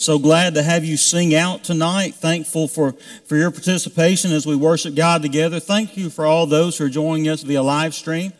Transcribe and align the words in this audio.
So 0.00 0.20
glad 0.20 0.54
to 0.54 0.62
have 0.62 0.84
you 0.84 0.96
sing 0.96 1.34
out 1.34 1.64
tonight. 1.64 2.14
Thankful 2.14 2.68
for, 2.68 2.92
for 3.24 3.34
your 3.34 3.50
participation 3.50 4.30
as 4.30 4.46
we 4.46 4.54
worship 4.54 4.94
God 4.94 5.22
together. 5.22 5.58
Thank 5.58 5.96
you 5.96 6.08
for 6.08 6.24
all 6.24 6.46
those 6.46 6.78
who 6.78 6.84
are 6.84 6.88
joining 6.88 7.28
us 7.28 7.42
via 7.42 7.64
live 7.64 7.94
stream. 7.94 8.32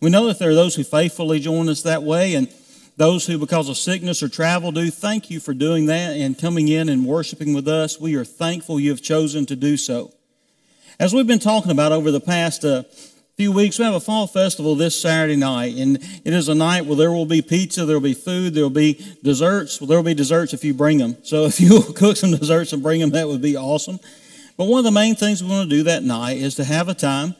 We 0.00 0.10
know 0.10 0.26
that 0.26 0.40
there 0.40 0.50
are 0.50 0.56
those 0.56 0.74
who 0.74 0.82
faithfully 0.82 1.38
join 1.38 1.68
us 1.68 1.82
that 1.82 2.02
way 2.02 2.34
and 2.34 2.52
those 2.96 3.26
who, 3.26 3.38
because 3.38 3.68
of 3.68 3.76
sickness 3.76 4.24
or 4.24 4.28
travel, 4.28 4.72
do. 4.72 4.90
Thank 4.90 5.30
you 5.30 5.38
for 5.38 5.54
doing 5.54 5.86
that 5.86 6.16
and 6.16 6.36
coming 6.36 6.66
in 6.66 6.88
and 6.88 7.06
worshiping 7.06 7.54
with 7.54 7.68
us. 7.68 8.00
We 8.00 8.16
are 8.16 8.24
thankful 8.24 8.80
you 8.80 8.90
have 8.90 9.00
chosen 9.00 9.46
to 9.46 9.54
do 9.54 9.76
so. 9.76 10.12
As 10.98 11.14
we've 11.14 11.28
been 11.28 11.38
talking 11.38 11.70
about 11.70 11.92
over 11.92 12.10
the 12.10 12.20
past 12.20 12.64
uh, 12.64 12.82
few 13.36 13.50
weeks, 13.50 13.80
we 13.80 13.84
have 13.84 13.94
a 13.94 14.00
fall 14.00 14.28
festival 14.28 14.76
this 14.76 15.00
Saturday 15.00 15.34
night, 15.34 15.74
and 15.76 15.96
it 15.96 16.32
is 16.32 16.48
a 16.48 16.54
night 16.54 16.86
where 16.86 16.94
there 16.94 17.10
will 17.10 17.26
be 17.26 17.42
pizza, 17.42 17.84
there 17.84 17.96
will 17.96 18.00
be 18.00 18.14
food, 18.14 18.54
there 18.54 18.62
will 18.62 18.70
be 18.70 19.04
desserts. 19.24 19.80
Well, 19.80 19.88
there 19.88 19.98
will 19.98 20.04
be 20.04 20.14
desserts 20.14 20.54
if 20.54 20.62
you 20.62 20.72
bring 20.72 20.98
them. 20.98 21.16
So 21.24 21.44
if 21.46 21.60
you 21.60 21.82
cook 21.96 22.16
some 22.16 22.30
desserts 22.30 22.72
and 22.72 22.80
bring 22.80 23.00
them, 23.00 23.10
that 23.10 23.26
would 23.26 23.42
be 23.42 23.56
awesome. 23.56 23.98
But 24.56 24.66
one 24.66 24.78
of 24.78 24.84
the 24.84 24.92
main 24.92 25.16
things 25.16 25.42
we 25.42 25.50
want 25.50 25.68
to 25.68 25.76
do 25.76 25.82
that 25.82 26.04
night 26.04 26.36
is 26.36 26.54
to 26.56 26.64
have 26.64 26.88
a 26.88 26.94
time 26.94 27.34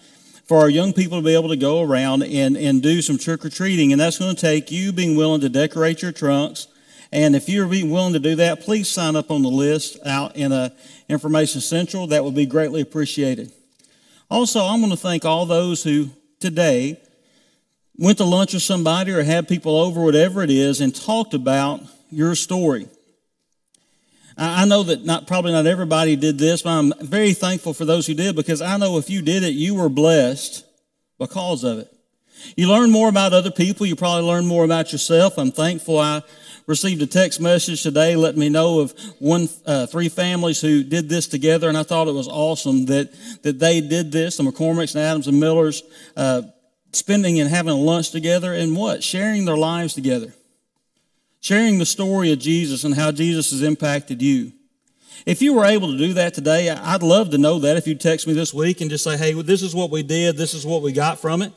for 0.46 0.58
our 0.58 0.68
young 0.68 0.92
people 0.92 1.20
to 1.20 1.24
be 1.24 1.34
able 1.34 1.50
to 1.50 1.56
go 1.56 1.80
around 1.80 2.24
and, 2.24 2.56
and 2.56 2.82
do 2.82 3.00
some 3.00 3.16
trick 3.16 3.44
or 3.44 3.48
treating, 3.48 3.92
and 3.92 4.00
that's 4.00 4.18
going 4.18 4.34
to 4.34 4.40
take 4.40 4.72
you 4.72 4.92
being 4.92 5.16
willing 5.16 5.42
to 5.42 5.48
decorate 5.48 6.02
your 6.02 6.10
trunks. 6.10 6.66
And 7.12 7.36
if 7.36 7.48
you're 7.48 7.68
being 7.68 7.90
willing 7.90 8.14
to 8.14 8.18
do 8.18 8.34
that, 8.36 8.62
please 8.62 8.88
sign 8.88 9.14
up 9.14 9.30
on 9.30 9.42
the 9.42 9.48
list 9.48 10.04
out 10.04 10.34
in 10.34 10.50
a 10.50 10.72
Information 11.08 11.60
Central. 11.60 12.08
That 12.08 12.24
would 12.24 12.34
be 12.34 12.46
greatly 12.46 12.80
appreciated. 12.80 13.52
Also, 14.30 14.60
I'm 14.60 14.80
going 14.80 14.90
to 14.90 14.96
thank 14.96 15.24
all 15.24 15.46
those 15.46 15.82
who 15.82 16.10
today 16.40 17.00
went 17.96 18.18
to 18.18 18.24
lunch 18.24 18.54
with 18.54 18.62
somebody 18.62 19.12
or 19.12 19.22
had 19.22 19.48
people 19.48 19.76
over, 19.76 20.02
whatever 20.02 20.42
it 20.42 20.50
is, 20.50 20.80
and 20.80 20.94
talked 20.94 21.34
about 21.34 21.82
your 22.10 22.34
story. 22.34 22.88
I 24.36 24.64
know 24.64 24.82
that 24.84 25.04
not 25.04 25.28
probably 25.28 25.52
not 25.52 25.66
everybody 25.66 26.16
did 26.16 26.38
this, 26.38 26.62
but 26.62 26.70
I'm 26.70 26.92
very 27.00 27.34
thankful 27.34 27.72
for 27.72 27.84
those 27.84 28.06
who 28.06 28.14
did 28.14 28.34
because 28.34 28.60
I 28.60 28.76
know 28.78 28.98
if 28.98 29.08
you 29.08 29.22
did 29.22 29.44
it, 29.44 29.52
you 29.52 29.76
were 29.76 29.88
blessed 29.88 30.64
because 31.18 31.62
of 31.62 31.78
it. 31.78 31.94
You 32.56 32.68
learn 32.68 32.90
more 32.90 33.08
about 33.08 33.32
other 33.32 33.52
people. 33.52 33.86
You 33.86 33.94
probably 33.94 34.26
learn 34.26 34.44
more 34.46 34.64
about 34.64 34.90
yourself. 34.90 35.38
I'm 35.38 35.52
thankful 35.52 35.98
I 35.98 36.22
received 36.66 37.02
a 37.02 37.06
text 37.06 37.40
message 37.40 37.82
today 37.82 38.16
letting 38.16 38.40
me 38.40 38.48
know 38.48 38.80
of 38.80 38.94
one, 39.18 39.48
uh, 39.66 39.86
three 39.86 40.08
families 40.08 40.60
who 40.60 40.82
did 40.82 41.08
this 41.08 41.26
together, 41.26 41.68
and 41.68 41.76
I 41.76 41.82
thought 41.82 42.08
it 42.08 42.14
was 42.14 42.28
awesome 42.28 42.86
that, 42.86 43.12
that 43.42 43.58
they 43.58 43.80
did 43.80 44.12
this, 44.12 44.36
the 44.36 44.44
McCormicks 44.44 44.94
and 44.94 45.04
Adams 45.04 45.26
and 45.26 45.38
Millers, 45.38 45.82
uh, 46.16 46.42
spending 46.92 47.40
and 47.40 47.50
having 47.50 47.74
lunch 47.74 48.10
together 48.10 48.52
and 48.52 48.76
what? 48.76 49.02
Sharing 49.02 49.44
their 49.44 49.56
lives 49.56 49.94
together. 49.94 50.32
Sharing 51.40 51.78
the 51.78 51.86
story 51.86 52.32
of 52.32 52.38
Jesus 52.38 52.84
and 52.84 52.94
how 52.94 53.12
Jesus 53.12 53.50
has 53.50 53.62
impacted 53.62 54.22
you. 54.22 54.52
If 55.26 55.42
you 55.42 55.54
were 55.54 55.64
able 55.64 55.92
to 55.92 55.98
do 55.98 56.14
that 56.14 56.34
today, 56.34 56.70
I'd 56.70 57.02
love 57.02 57.30
to 57.30 57.38
know 57.38 57.58
that 57.60 57.76
if 57.76 57.86
you 57.86 57.94
text 57.94 58.26
me 58.26 58.32
this 58.32 58.52
week 58.52 58.80
and 58.80 58.90
just 58.90 59.04
say, 59.04 59.16
hey, 59.16 59.32
this 59.42 59.62
is 59.62 59.74
what 59.74 59.90
we 59.90 60.02
did, 60.02 60.36
this 60.36 60.54
is 60.54 60.66
what 60.66 60.82
we 60.82 60.92
got 60.92 61.18
from 61.18 61.42
it. 61.42 61.52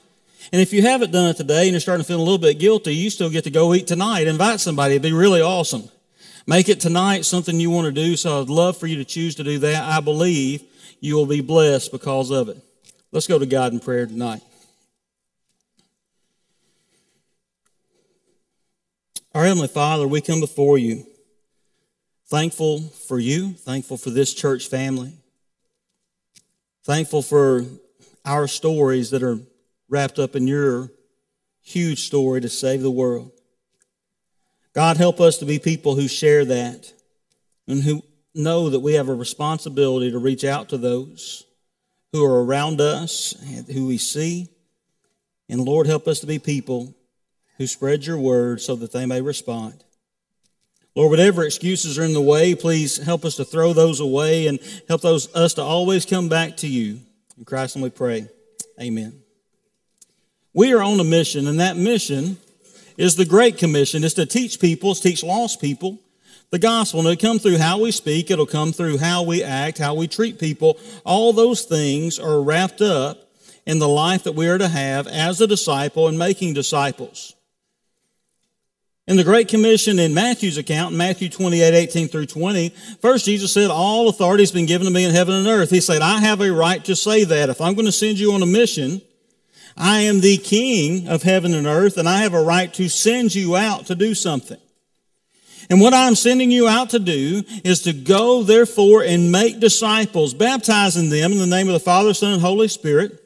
And 0.52 0.62
if 0.62 0.72
you 0.73 0.81
haven't 0.81 1.12
done 1.12 1.30
it 1.30 1.38
today 1.38 1.64
and 1.64 1.72
you're 1.72 1.80
starting 1.80 2.03
to 2.03 2.08
feel 2.08 2.20
a 2.20 2.23
little 2.23 2.38
bit 2.38 2.59
guilty, 2.59 2.95
you 2.95 3.09
still 3.09 3.30
get 3.30 3.44
to 3.44 3.50
go 3.50 3.73
eat 3.73 3.88
tonight. 3.88 4.28
Invite 4.28 4.59
somebody. 4.59 4.94
It'd 4.94 5.03
be 5.03 5.12
really 5.12 5.42
awesome. 5.42 5.90
Make 6.45 6.70
it 6.70 6.80
tonight 6.80 7.26
something 7.26 7.59
you 7.59 7.70
want 7.70 7.86
to 7.86 7.92
do. 7.92 8.16
So 8.16 8.42
I'd 8.42 8.50
love 8.50 8.78
for 8.78 8.88
you 8.88 8.98
to 8.98 9.06
choose 9.06 9.36
to 9.36 9.44
do 9.44 9.59
that. 9.59 9.84
I 9.84 10.00
believe 10.00 10.64
you 11.00 11.16
will 11.16 11.25
be 11.25 11.42
blessed 11.42 11.92
because 11.92 12.31
of 12.31 12.50
it. 12.50 12.58
Let's 13.12 13.28
go 13.28 13.38
to 13.38 13.45
God 13.45 13.73
in 13.73 13.80
prayer 13.80 14.06
tonight. 14.06 14.42
Our 19.34 19.44
Heavenly 19.44 19.68
Father, 19.68 20.08
we 20.08 20.22
come 20.22 20.40
before 20.40 20.78
you 20.78 21.06
thankful 22.28 22.81
for 22.81 23.20
you, 23.20 23.53
thankful 23.53 23.98
for 23.98 24.09
this 24.09 24.34
church 24.34 24.68
family, 24.68 25.14
thankful 26.84 27.22
for 27.22 27.66
our 28.25 28.48
stories 28.48 29.12
that 29.12 29.23
are 29.23 29.40
wrapped 29.90 30.20
up 30.20 30.36
in 30.36 30.48
your 30.48 30.92
huge 31.62 32.06
story 32.06 32.42
to 32.42 32.50
save 32.50 32.81
the 32.81 32.92
world. 32.92 33.31
God, 34.74 34.98
help 34.98 35.20
us 35.20 35.38
to 35.40 35.46
be 35.46 35.59
people 35.59 35.96
who 35.96 36.08
share 36.08 36.46
that 36.46 36.94
and 37.68 37.81
who 37.84 38.03
know 38.34 38.70
that 38.70 38.80
we 38.80 38.94
have 38.94 39.09
a 39.09 39.14
responsibility 39.14 40.12
to 40.12 40.20
reach 40.20 40.44
out 40.44 40.70
to 40.70 40.78
those 40.78 41.47
who 42.14 42.24
are 42.24 42.44
around 42.44 42.80
us, 42.80 43.34
and 43.47 43.68
who 43.68 43.88
we 43.88 43.97
see. 43.97 44.50
And 45.50 45.62
Lord, 45.62 45.88
help 45.88 46.08
us 46.08 46.20
to 46.22 46.28
be 46.28 46.40
people 46.40 46.96
who 47.58 47.68
spread 47.68 48.06
your 48.06 48.18
word 48.18 48.62
so 48.62 48.76
that 48.78 48.92
they 48.92 49.06
may 49.06 49.22
respond. 49.22 49.84
Lord, 50.96 51.12
whatever 51.12 51.44
excuses 51.44 52.00
are 52.00 52.03
in 52.03 52.14
the 52.14 52.22
way, 52.22 52.56
please 52.56 52.97
help 52.97 53.26
us 53.26 53.36
to 53.36 53.46
throw 53.46 53.74
those 53.74 54.00
away 54.00 54.47
and 54.47 54.59
help 54.88 55.02
those, 55.02 55.34
us 55.36 55.53
to 55.56 55.62
always 55.62 56.06
come 56.06 56.30
back 56.30 56.58
to 56.58 56.68
you. 56.68 57.00
In 57.38 57.46
Christ, 57.46 57.76
and 57.76 57.84
we 57.84 57.90
pray. 57.90 58.28
Amen. 58.81 59.27
We 60.57 60.73
are 60.73 60.81
on 60.81 61.00
a 61.00 61.03
mission, 61.03 61.45
and 61.45 61.59
that 61.59 61.78
mission 61.78 62.38
is 62.97 63.16
the 63.16 63.25
Great 63.25 63.59
Commission. 63.59 64.03
It's 64.03 64.16
to 64.16 64.25
teach 64.25 64.59
people, 64.59 64.95
to 64.95 65.00
teach 65.00 65.23
lost 65.23 65.62
people 65.62 66.00
the 66.50 66.57
gospel. 66.57 67.00
And 67.00 67.07
it'll 67.07 67.29
come 67.29 67.38
through 67.38 67.59
how 67.59 67.79
we 67.79 67.91
speak, 67.91 68.31
it'll 68.31 68.47
come 68.47 68.72
through 68.72 68.97
how 68.97 69.22
we 69.22 69.44
act, 69.44 69.78
how 69.78 69.94
we 69.94 70.07
treat 70.07 70.40
people. 70.40 70.79
All 71.06 71.31
those 71.31 71.66
things 71.66 72.17
are 72.17 72.41
wrapped 72.41 72.81
up 72.81 73.29
in 73.67 73.78
the 73.78 73.88
life 73.88 74.23
that 74.23 74.31
we 74.31 74.47
are 74.47 74.57
to 74.57 74.67
have 74.67 75.06
as 75.06 75.40
a 75.40 75.46
disciple 75.46 76.07
and 76.07 76.17
making 76.17 76.56
disciples. 76.56 77.35
In 79.06 79.16
the 79.16 79.23
Great 79.23 79.50
Commission 79.50 80.00
in 80.00 80.16
Matthew's 80.16 80.57
account, 80.57 80.96
Matthew 80.96 81.29
28, 81.29 81.75
18 81.75 82.07
through 82.07 82.25
20, 82.25 82.69
first 83.00 83.25
Jesus 83.25 83.53
said, 83.53 83.69
All 83.69 84.09
authority 84.09 84.41
has 84.41 84.51
been 84.51 84.66
given 84.66 84.88
to 84.88 84.91
me 84.91 85.06
in 85.06 85.13
heaven 85.13 85.35
and 85.35 85.46
earth. 85.46 85.69
He 85.69 85.81
said, 85.81 86.01
I 86.01 86.19
have 86.19 86.41
a 86.41 86.51
right 86.51 86.84
to 86.85 86.96
say 86.96 87.25
that. 87.25 87.50
If 87.50 87.62
I'm 87.62 87.75
going 87.75 87.85
to 87.85 87.91
send 87.91 88.17
you 88.17 88.34
on 88.34 88.41
a 88.41 88.47
mission, 88.47 89.03
I 89.78 90.00
am 90.02 90.22
the 90.22 90.38
king 90.38 91.08
of 91.08 91.24
heaven 91.24 91.54
and 91.54 91.68
earth, 91.68 91.98
and 91.98 92.10
I 92.10 92.20
have 92.20 92.34
a 92.34 92.42
right 92.42 92.74
to 92.74 92.90
send 92.90 93.36
you 93.36 93.56
out 93.56 93.86
to 93.88 93.96
do 93.96 94.16
something. 94.16 94.58
And 95.70 95.82
what 95.82 95.94
I'm 95.94 96.16
sending 96.16 96.50
you 96.50 96.68
out 96.68 96.92
to 96.92 97.00
do 97.00 97.44
is 97.64 97.82
to 97.82 97.94
go, 97.94 98.42
therefore, 98.42 99.04
and 99.04 99.32
make 99.32 99.60
disciples, 99.60 100.34
baptizing 100.34 101.10
them 101.10 101.34
in 101.34 101.38
the 101.38 101.46
name 101.46 101.68
of 101.68 101.74
the 101.74 101.80
Father, 101.80 102.14
Son, 102.14 102.34
and 102.34 102.42
Holy 102.42 102.70
Spirit, 102.70 103.22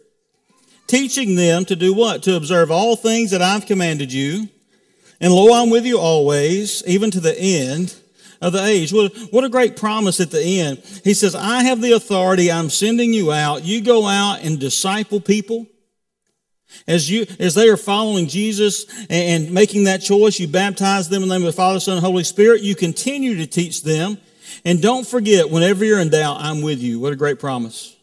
teaching 0.87 1.35
them 1.35 1.65
to 1.65 1.75
do 1.75 1.93
what? 1.93 2.23
To 2.23 2.35
observe 2.35 2.71
all 2.71 2.95
things 2.95 3.31
that 3.31 3.41
I've 3.41 3.65
commanded 3.65 4.11
you. 4.11 4.49
And 5.21 5.31
lo, 5.31 5.53
I'm 5.53 5.69
with 5.69 5.85
you 5.85 5.99
always, 5.99 6.83
even 6.87 7.11
to 7.11 7.19
the 7.19 7.39
end 7.39 7.95
of 8.41 8.53
the 8.53 8.65
age. 8.65 8.91
What, 8.91 9.15
what 9.29 9.43
a 9.43 9.49
great 9.49 9.77
promise 9.77 10.19
at 10.19 10.31
the 10.31 10.59
end. 10.59 10.79
He 11.03 11.13
says, 11.13 11.35
I 11.35 11.63
have 11.63 11.79
the 11.79 11.91
authority. 11.91 12.51
I'm 12.51 12.71
sending 12.71 13.13
you 13.13 13.31
out. 13.31 13.63
You 13.63 13.81
go 13.81 14.07
out 14.07 14.41
and 14.41 14.59
disciple 14.59 15.21
people. 15.21 15.67
As 16.87 17.09
you, 17.09 17.25
as 17.39 17.55
they 17.55 17.69
are 17.69 17.77
following 17.77 18.27
Jesus 18.27 18.85
and, 19.09 19.45
and 19.45 19.53
making 19.53 19.85
that 19.85 19.99
choice, 20.01 20.39
you 20.39 20.47
baptize 20.47 21.09
them 21.09 21.23
in 21.23 21.29
the 21.29 21.35
name 21.35 21.45
of 21.45 21.53
the 21.53 21.57
Father, 21.57 21.79
Son, 21.79 21.97
and 21.97 22.05
Holy 22.05 22.23
Spirit. 22.23 22.61
You 22.61 22.75
continue 22.75 23.35
to 23.37 23.47
teach 23.47 23.83
them. 23.83 24.17
And 24.65 24.81
don't 24.81 25.07
forget, 25.07 25.49
whenever 25.49 25.85
you're 25.85 25.99
in 25.99 26.09
doubt, 26.09 26.37
I'm 26.39 26.61
with 26.61 26.79
you. 26.79 26.99
What 26.99 27.13
a 27.13 27.15
great 27.15 27.39
promise. 27.39 27.95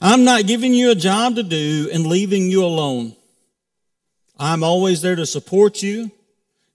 I'm 0.00 0.24
not 0.24 0.46
giving 0.46 0.74
you 0.74 0.90
a 0.90 0.94
job 0.94 1.36
to 1.36 1.42
do 1.42 1.88
and 1.92 2.06
leaving 2.06 2.50
you 2.50 2.64
alone. 2.64 3.14
I'm 4.38 4.64
always 4.64 5.02
there 5.02 5.16
to 5.16 5.26
support 5.26 5.82
you, 5.82 6.10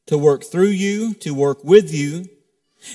to 0.07 0.17
work 0.17 0.43
through 0.43 0.67
you, 0.67 1.13
to 1.15 1.33
work 1.33 1.63
with 1.63 1.93
you. 1.93 2.29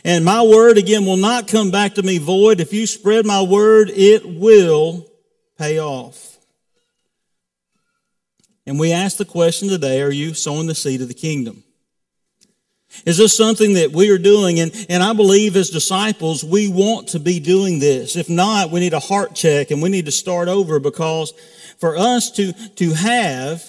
And 0.04 0.24
my 0.24 0.42
word, 0.42 0.78
again, 0.78 1.04
will 1.04 1.16
not 1.16 1.48
come 1.48 1.70
back 1.70 1.94
to 1.94 2.02
me 2.02 2.18
void. 2.18 2.60
If 2.60 2.72
you 2.72 2.86
spread 2.86 3.26
my 3.26 3.42
word, 3.42 3.90
it 3.90 4.26
will 4.26 5.06
pay 5.58 5.78
off. 5.78 6.33
And 8.66 8.78
we 8.78 8.92
ask 8.92 9.16
the 9.16 9.24
question 9.24 9.68
today 9.68 10.02
are 10.02 10.10
you 10.10 10.34
sowing 10.34 10.66
the 10.66 10.74
seed 10.74 11.02
of 11.02 11.08
the 11.08 11.14
kingdom? 11.14 11.62
Is 13.04 13.18
this 13.18 13.36
something 13.36 13.74
that 13.74 13.92
we 13.92 14.10
are 14.10 14.18
doing? 14.18 14.60
And, 14.60 14.72
and 14.88 15.02
I 15.02 15.12
believe 15.12 15.56
as 15.56 15.68
disciples, 15.68 16.44
we 16.44 16.68
want 16.68 17.08
to 17.08 17.18
be 17.18 17.40
doing 17.40 17.80
this. 17.80 18.16
If 18.16 18.30
not, 18.30 18.70
we 18.70 18.80
need 18.80 18.94
a 18.94 19.00
heart 19.00 19.34
check 19.34 19.70
and 19.70 19.82
we 19.82 19.88
need 19.88 20.06
to 20.06 20.12
start 20.12 20.48
over 20.48 20.78
because 20.78 21.32
for 21.78 21.96
us 21.96 22.30
to, 22.32 22.52
to 22.52 22.92
have 22.92 23.64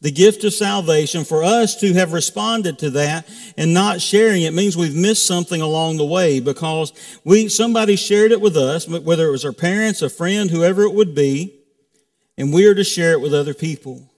the 0.00 0.12
gift 0.12 0.44
of 0.44 0.54
salvation, 0.54 1.24
for 1.24 1.42
us 1.42 1.80
to 1.80 1.92
have 1.94 2.12
responded 2.12 2.78
to 2.78 2.90
that 2.90 3.28
and 3.56 3.74
not 3.74 4.00
sharing 4.00 4.42
it 4.42 4.54
means 4.54 4.76
we've 4.76 4.94
missed 4.94 5.26
something 5.26 5.60
along 5.60 5.96
the 5.96 6.04
way 6.04 6.40
because 6.40 6.92
we, 7.24 7.48
somebody 7.48 7.96
shared 7.96 8.30
it 8.30 8.40
with 8.40 8.56
us, 8.56 8.86
whether 8.86 9.26
it 9.26 9.32
was 9.32 9.44
our 9.44 9.52
parents, 9.52 10.02
a 10.02 10.08
friend, 10.08 10.50
whoever 10.50 10.82
it 10.82 10.94
would 10.94 11.14
be 11.14 11.63
and 12.36 12.52
we 12.52 12.66
are 12.66 12.74
to 12.74 12.84
share 12.84 13.12
it 13.12 13.20
with 13.20 13.34
other 13.34 13.54
people. 13.54 14.10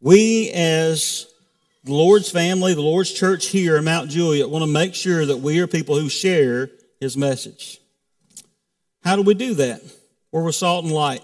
We, 0.00 0.50
as 0.50 1.26
the 1.84 1.92
Lord's 1.92 2.30
family, 2.30 2.74
the 2.74 2.80
Lord's 2.80 3.12
church 3.12 3.46
here 3.46 3.76
in 3.76 3.84
Mount 3.84 4.10
Juliet, 4.10 4.48
want 4.48 4.62
to 4.62 4.70
make 4.70 4.94
sure 4.94 5.26
that 5.26 5.38
we 5.38 5.60
are 5.60 5.66
people 5.66 5.98
who 5.98 6.08
share 6.08 6.70
His 7.00 7.16
message. 7.16 7.80
How 9.02 9.16
do 9.16 9.22
we 9.22 9.34
do 9.34 9.54
that? 9.54 9.82
We're 10.32 10.50
salt 10.52 10.84
and 10.84 10.92
light. 10.92 11.22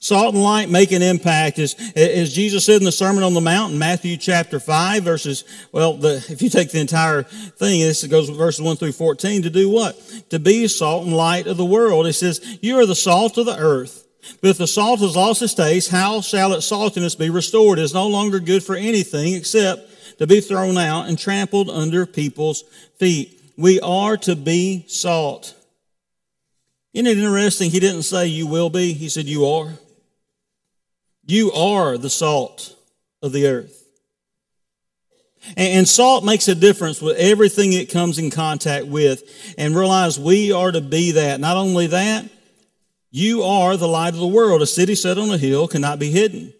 Salt 0.00 0.34
and 0.34 0.42
light 0.42 0.68
make 0.68 0.92
an 0.92 1.02
impact. 1.02 1.58
As, 1.58 1.74
as 1.94 2.32
Jesus 2.32 2.66
said 2.66 2.76
in 2.76 2.84
the 2.84 2.92
Sermon 2.92 3.22
on 3.22 3.34
the 3.34 3.40
Mount 3.40 3.72
in 3.72 3.78
Matthew 3.78 4.16
chapter 4.16 4.60
5, 4.60 5.02
verses, 5.02 5.44
well, 5.72 5.94
the, 5.94 6.24
if 6.28 6.42
you 6.42 6.50
take 6.50 6.70
the 6.70 6.80
entire 6.80 7.22
thing, 7.22 7.80
this 7.80 8.04
goes 8.06 8.28
verses 8.28 8.60
1 8.60 8.76
through 8.76 8.92
14, 8.92 9.42
to 9.42 9.50
do 9.50 9.70
what? 9.70 9.96
To 10.30 10.38
be 10.38 10.68
salt 10.68 11.06
and 11.06 11.16
light 11.16 11.46
of 11.46 11.56
the 11.56 11.64
world. 11.64 12.06
It 12.06 12.14
says, 12.14 12.58
You 12.60 12.78
are 12.78 12.86
the 12.86 12.94
salt 12.94 13.38
of 13.38 13.46
the 13.46 13.56
earth. 13.56 14.05
But 14.40 14.50
if 14.50 14.58
the 14.58 14.66
salt 14.66 15.00
has 15.00 15.16
lost 15.16 15.42
its 15.42 15.54
taste, 15.54 15.90
how 15.90 16.20
shall 16.20 16.52
its 16.52 16.70
saltiness 16.70 17.18
be 17.18 17.30
restored? 17.30 17.78
It 17.78 17.82
is 17.82 17.94
no 17.94 18.06
longer 18.06 18.40
good 18.40 18.62
for 18.62 18.76
anything 18.76 19.34
except 19.34 20.18
to 20.18 20.26
be 20.26 20.40
thrown 20.40 20.78
out 20.78 21.08
and 21.08 21.18
trampled 21.18 21.70
under 21.70 22.06
people's 22.06 22.62
feet. 22.98 23.40
We 23.56 23.80
are 23.80 24.16
to 24.18 24.36
be 24.36 24.84
salt. 24.88 25.54
Isn't 26.92 27.06
it 27.06 27.18
interesting? 27.18 27.70
He 27.70 27.80
didn't 27.80 28.02
say 28.02 28.26
you 28.26 28.46
will 28.46 28.70
be, 28.70 28.92
he 28.92 29.08
said 29.08 29.26
you 29.26 29.46
are. 29.46 29.72
You 31.26 31.52
are 31.52 31.98
the 31.98 32.10
salt 32.10 32.74
of 33.22 33.32
the 33.32 33.46
earth. 33.46 33.84
And 35.56 35.86
salt 35.86 36.24
makes 36.24 36.48
a 36.48 36.54
difference 36.54 37.00
with 37.00 37.16
everything 37.18 37.72
it 37.72 37.90
comes 37.90 38.18
in 38.18 38.30
contact 38.30 38.86
with. 38.86 39.54
And 39.58 39.76
realize 39.76 40.18
we 40.18 40.52
are 40.52 40.72
to 40.72 40.80
be 40.80 41.12
that. 41.12 41.38
Not 41.38 41.56
only 41.56 41.88
that, 41.88 42.28
you 43.16 43.42
are 43.44 43.78
the 43.78 43.88
light 43.88 44.12
of 44.12 44.20
the 44.20 44.26
world. 44.26 44.60
A 44.60 44.66
city 44.66 44.94
set 44.94 45.16
on 45.16 45.30
a 45.30 45.38
hill 45.38 45.66
cannot 45.68 45.98
be 45.98 46.10
hidden. 46.10 46.52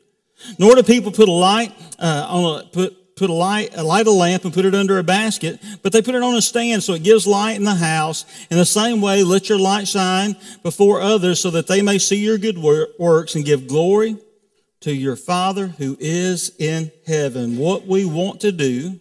Nor 0.58 0.74
do 0.74 0.82
people 0.82 1.12
put 1.12 1.28
a 1.28 1.32
light 1.32 1.70
uh, 1.98 2.26
on 2.28 2.60
a 2.60 2.64
put 2.64 3.14
put 3.14 3.28
a 3.28 3.32
light, 3.32 3.76
a 3.76 3.82
light 3.82 4.06
a 4.06 4.10
lamp 4.10 4.44
and 4.44 4.52
put 4.54 4.64
it 4.64 4.74
under 4.74 4.98
a 4.98 5.02
basket, 5.02 5.58
but 5.82 5.90
they 5.92 6.02
put 6.02 6.14
it 6.14 6.22
on 6.22 6.34
a 6.34 6.42
stand 6.42 6.82
so 6.82 6.92
it 6.92 7.02
gives 7.02 7.26
light 7.26 7.56
in 7.56 7.64
the 7.64 7.74
house. 7.74 8.26
In 8.50 8.58
the 8.58 8.66
same 8.66 9.00
way, 9.00 9.22
let 9.22 9.48
your 9.48 9.58
light 9.58 9.88
shine 9.88 10.36
before 10.62 11.00
others 11.00 11.40
so 11.40 11.50
that 11.50 11.66
they 11.66 11.80
may 11.80 11.98
see 11.98 12.16
your 12.16 12.36
good 12.36 12.58
works 12.58 13.34
and 13.34 13.44
give 13.44 13.66
glory 13.66 14.18
to 14.80 14.94
your 14.94 15.16
Father 15.16 15.68
who 15.68 15.96
is 15.98 16.52
in 16.58 16.90
heaven. 17.06 17.56
What 17.56 17.86
we 17.86 18.04
want 18.04 18.40
to 18.42 18.52
do 18.52 19.00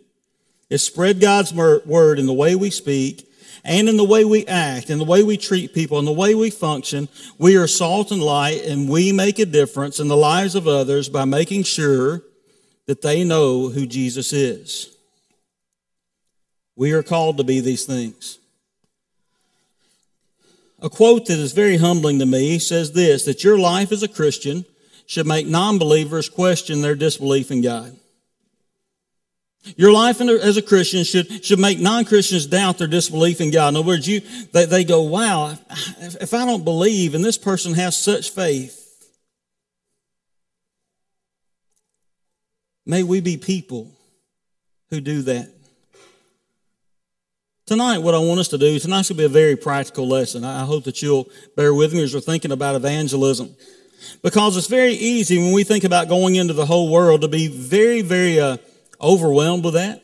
is 0.69 0.83
spread 0.83 1.19
God's 1.19 1.53
word 1.53 2.19
in 2.19 2.25
the 2.25 2.33
way 2.33 2.55
we 2.55 2.69
speak 2.69 3.24
and 3.65 3.89
in 3.89 3.97
the 3.97 4.03
way 4.03 4.23
we 4.23 4.45
act, 4.45 4.91
in 4.91 4.99
the 4.99 5.05
way 5.05 5.23
we 5.23 5.37
treat 5.37 5.73
people, 5.73 5.97
in 5.97 6.05
the 6.05 6.11
way 6.11 6.35
we 6.35 6.51
function. 6.51 7.09
We 7.39 7.57
are 7.57 7.65
salt 7.67 8.11
and 8.11 8.21
light 8.21 8.63
and 8.63 8.87
we 8.87 9.11
make 9.11 9.39
a 9.39 9.45
difference 9.45 9.99
in 9.99 10.07
the 10.07 10.15
lives 10.15 10.53
of 10.53 10.67
others 10.67 11.09
by 11.09 11.25
making 11.25 11.63
sure 11.63 12.21
that 12.85 13.01
they 13.01 13.23
know 13.23 13.69
who 13.69 13.87
Jesus 13.87 14.31
is. 14.31 14.95
We 16.75 16.91
are 16.91 17.01
called 17.01 17.37
to 17.37 17.43
be 17.43 17.59
these 17.59 17.85
things. 17.85 18.37
A 20.79 20.89
quote 20.89 21.25
that 21.25 21.39
is 21.39 21.53
very 21.53 21.77
humbling 21.77 22.19
to 22.19 22.25
me 22.27 22.59
says 22.59 22.91
this 22.91 23.25
that 23.25 23.43
your 23.43 23.57
life 23.57 23.91
as 23.91 24.03
a 24.03 24.07
Christian 24.07 24.65
should 25.07 25.25
make 25.25 25.47
non 25.47 25.79
believers 25.79 26.29
question 26.29 26.81
their 26.81 26.95
disbelief 26.95 27.49
in 27.49 27.61
God. 27.61 27.95
Your 29.77 29.91
life 29.91 30.21
as 30.21 30.57
a 30.57 30.61
Christian 30.61 31.03
should, 31.03 31.43
should 31.43 31.59
make 31.59 31.79
non 31.79 32.05
Christians 32.05 32.45
doubt 32.45 32.77
their 32.77 32.87
disbelief 32.87 33.41
in 33.41 33.51
God. 33.51 33.69
In 33.69 33.77
other 33.77 33.87
words, 33.87 34.07
you, 34.07 34.21
they, 34.51 34.65
they 34.65 34.83
go, 34.83 35.01
wow, 35.01 35.57
if, 35.99 36.21
if 36.21 36.33
I 36.33 36.45
don't 36.45 36.63
believe 36.63 37.15
and 37.15 37.23
this 37.23 37.37
person 37.37 37.73
has 37.73 37.97
such 37.97 38.29
faith, 38.29 38.85
May 42.85 43.03
we 43.03 43.19
be 43.19 43.37
people 43.37 43.91
who 44.89 45.01
do 45.01 45.23
that. 45.23 45.51
Tonight, 47.65 47.97
what 47.97 48.13
I 48.13 48.19
want 48.19 48.39
us 48.39 48.47
to 48.49 48.59
do, 48.59 48.77
tonight's 48.77 49.09
going 49.09 49.17
to 49.17 49.21
be 49.23 49.25
a 49.25 49.29
very 49.29 49.55
practical 49.55 50.07
lesson. 50.07 50.43
I 50.43 50.65
hope 50.65 50.83
that 50.83 51.01
you'll 51.01 51.27
bear 51.55 51.73
with 51.73 51.93
me 51.93 52.03
as 52.03 52.13
we're 52.13 52.19
thinking 52.19 52.51
about 52.51 52.75
evangelism. 52.75 53.55
Because 54.21 54.55
it's 54.55 54.67
very 54.67 54.93
easy 54.93 55.39
when 55.39 55.51
we 55.51 55.63
think 55.63 55.83
about 55.83 56.07
going 56.07 56.35
into 56.35 56.53
the 56.53 56.67
whole 56.67 56.91
world 56.91 57.21
to 57.21 57.27
be 57.27 57.47
very, 57.47 58.03
very 58.03 58.39
uh, 58.39 58.57
overwhelmed 59.01 59.63
with 59.63 59.73
that. 59.75 60.03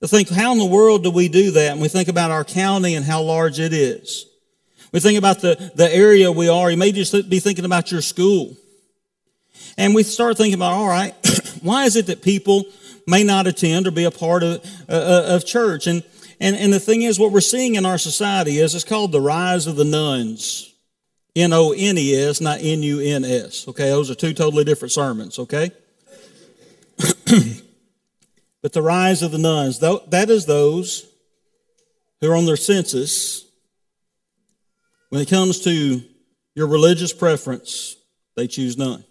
To 0.00 0.08
think, 0.08 0.28
how 0.28 0.52
in 0.52 0.58
the 0.58 0.66
world 0.66 1.02
do 1.02 1.10
we 1.10 1.28
do 1.28 1.52
that? 1.52 1.72
And 1.72 1.80
we 1.80 1.88
think 1.88 2.08
about 2.08 2.30
our 2.30 2.44
county 2.44 2.94
and 2.94 3.04
how 3.04 3.22
large 3.22 3.58
it 3.58 3.72
is. 3.72 4.26
We 4.92 5.00
think 5.00 5.18
about 5.18 5.40
the, 5.40 5.72
the 5.74 5.92
area 5.92 6.30
we 6.30 6.48
are. 6.48 6.70
You 6.70 6.76
may 6.76 6.92
just 6.92 7.28
be 7.28 7.40
thinking 7.40 7.64
about 7.64 7.90
your 7.90 8.02
school. 8.02 8.56
And 9.76 9.94
we 9.94 10.02
start 10.02 10.36
thinking 10.36 10.54
about, 10.54 10.72
all 10.72 10.86
right, 10.86 11.14
why 11.62 11.84
is 11.84 11.96
it 11.96 12.06
that 12.06 12.22
people 12.22 12.64
may 13.06 13.24
not 13.24 13.46
attend 13.46 13.86
or 13.86 13.90
be 13.90 14.04
a 14.04 14.10
part 14.10 14.42
of, 14.42 14.64
uh, 14.88 15.24
of 15.34 15.46
church? 15.46 15.86
And, 15.86 16.04
and, 16.38 16.54
and 16.54 16.72
the 16.72 16.80
thing 16.80 17.02
is, 17.02 17.18
what 17.18 17.32
we're 17.32 17.40
seeing 17.40 17.74
in 17.74 17.86
our 17.86 17.98
society 17.98 18.58
is 18.58 18.74
it's 18.74 18.84
called 18.84 19.10
the 19.10 19.20
rise 19.20 19.66
of 19.66 19.76
the 19.76 19.84
nones. 19.84 20.74
N 21.34 21.52
O 21.52 21.72
N 21.72 21.98
E 21.98 22.14
S, 22.14 22.40
not 22.40 22.58
N 22.60 22.82
U 22.82 23.00
N 23.00 23.24
S. 23.24 23.66
Okay, 23.66 23.88
those 23.88 24.10
are 24.10 24.14
two 24.14 24.32
totally 24.32 24.64
different 24.64 24.92
sermons, 24.92 25.38
okay? 25.38 25.72
but 28.62 28.72
the 28.72 28.82
rise 28.82 29.22
of 29.22 29.32
the 29.32 29.38
nones, 29.38 29.78
that 29.80 30.26
is 30.30 30.46
those 30.46 31.06
who 32.20 32.30
are 32.30 32.36
on 32.36 32.46
their 32.46 32.56
census. 32.56 33.46
When 35.10 35.20
it 35.20 35.28
comes 35.28 35.60
to 35.60 36.02
your 36.54 36.66
religious 36.66 37.12
preference, 37.12 37.96
they 38.36 38.46
choose 38.46 38.76
none. 38.76 39.04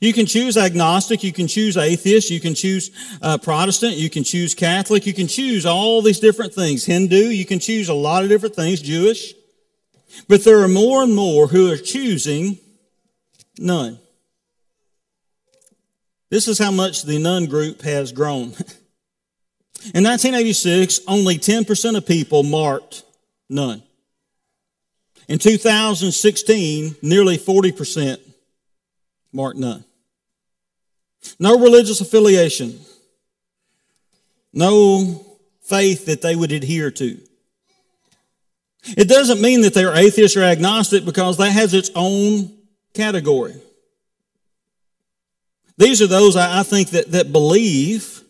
You 0.00 0.12
can 0.12 0.26
choose 0.26 0.56
agnostic, 0.56 1.24
you 1.24 1.32
can 1.32 1.48
choose 1.48 1.76
atheist, 1.76 2.30
you 2.30 2.40
can 2.40 2.54
choose 2.54 2.90
uh, 3.20 3.38
Protestant, 3.38 3.96
you 3.96 4.08
can 4.08 4.22
choose 4.22 4.54
Catholic, 4.54 5.06
you 5.06 5.12
can 5.12 5.26
choose 5.26 5.66
all 5.66 6.02
these 6.02 6.20
different 6.20 6.54
things. 6.54 6.84
Hindu, 6.84 7.16
you 7.16 7.44
can 7.44 7.58
choose 7.58 7.88
a 7.88 7.94
lot 7.94 8.22
of 8.22 8.28
different 8.28 8.54
things, 8.54 8.80
Jewish. 8.80 9.34
But 10.28 10.44
there 10.44 10.62
are 10.62 10.68
more 10.68 11.02
and 11.02 11.14
more 11.14 11.48
who 11.48 11.70
are 11.72 11.76
choosing 11.76 12.58
none. 13.58 13.98
This 16.32 16.48
is 16.48 16.58
how 16.58 16.70
much 16.70 17.02
the 17.02 17.18
none 17.18 17.44
group 17.44 17.82
has 17.82 18.10
grown. 18.10 18.42
In 19.92 20.02
1986, 20.02 21.00
only 21.06 21.36
10% 21.36 21.94
of 21.94 22.06
people 22.06 22.42
marked 22.42 23.02
none. 23.50 23.82
In 25.28 25.38
2016, 25.38 26.96
nearly 27.02 27.36
40% 27.36 28.18
marked 29.30 29.58
none. 29.58 29.84
No 31.38 31.58
religious 31.58 32.00
affiliation. 32.00 32.80
No 34.54 35.26
faith 35.60 36.06
that 36.06 36.22
they 36.22 36.34
would 36.34 36.50
adhere 36.50 36.90
to. 36.92 37.20
It 38.96 39.06
doesn't 39.06 39.42
mean 39.42 39.60
that 39.60 39.74
they're 39.74 39.94
atheist 39.94 40.38
or 40.38 40.44
agnostic 40.44 41.04
because 41.04 41.36
that 41.36 41.50
has 41.50 41.74
its 41.74 41.90
own 41.94 42.56
category. 42.94 43.60
These 45.82 46.00
are 46.00 46.06
those 46.06 46.36
I 46.36 46.62
think 46.62 46.90
that, 46.90 47.10
that 47.10 47.32
believe, 47.32 48.22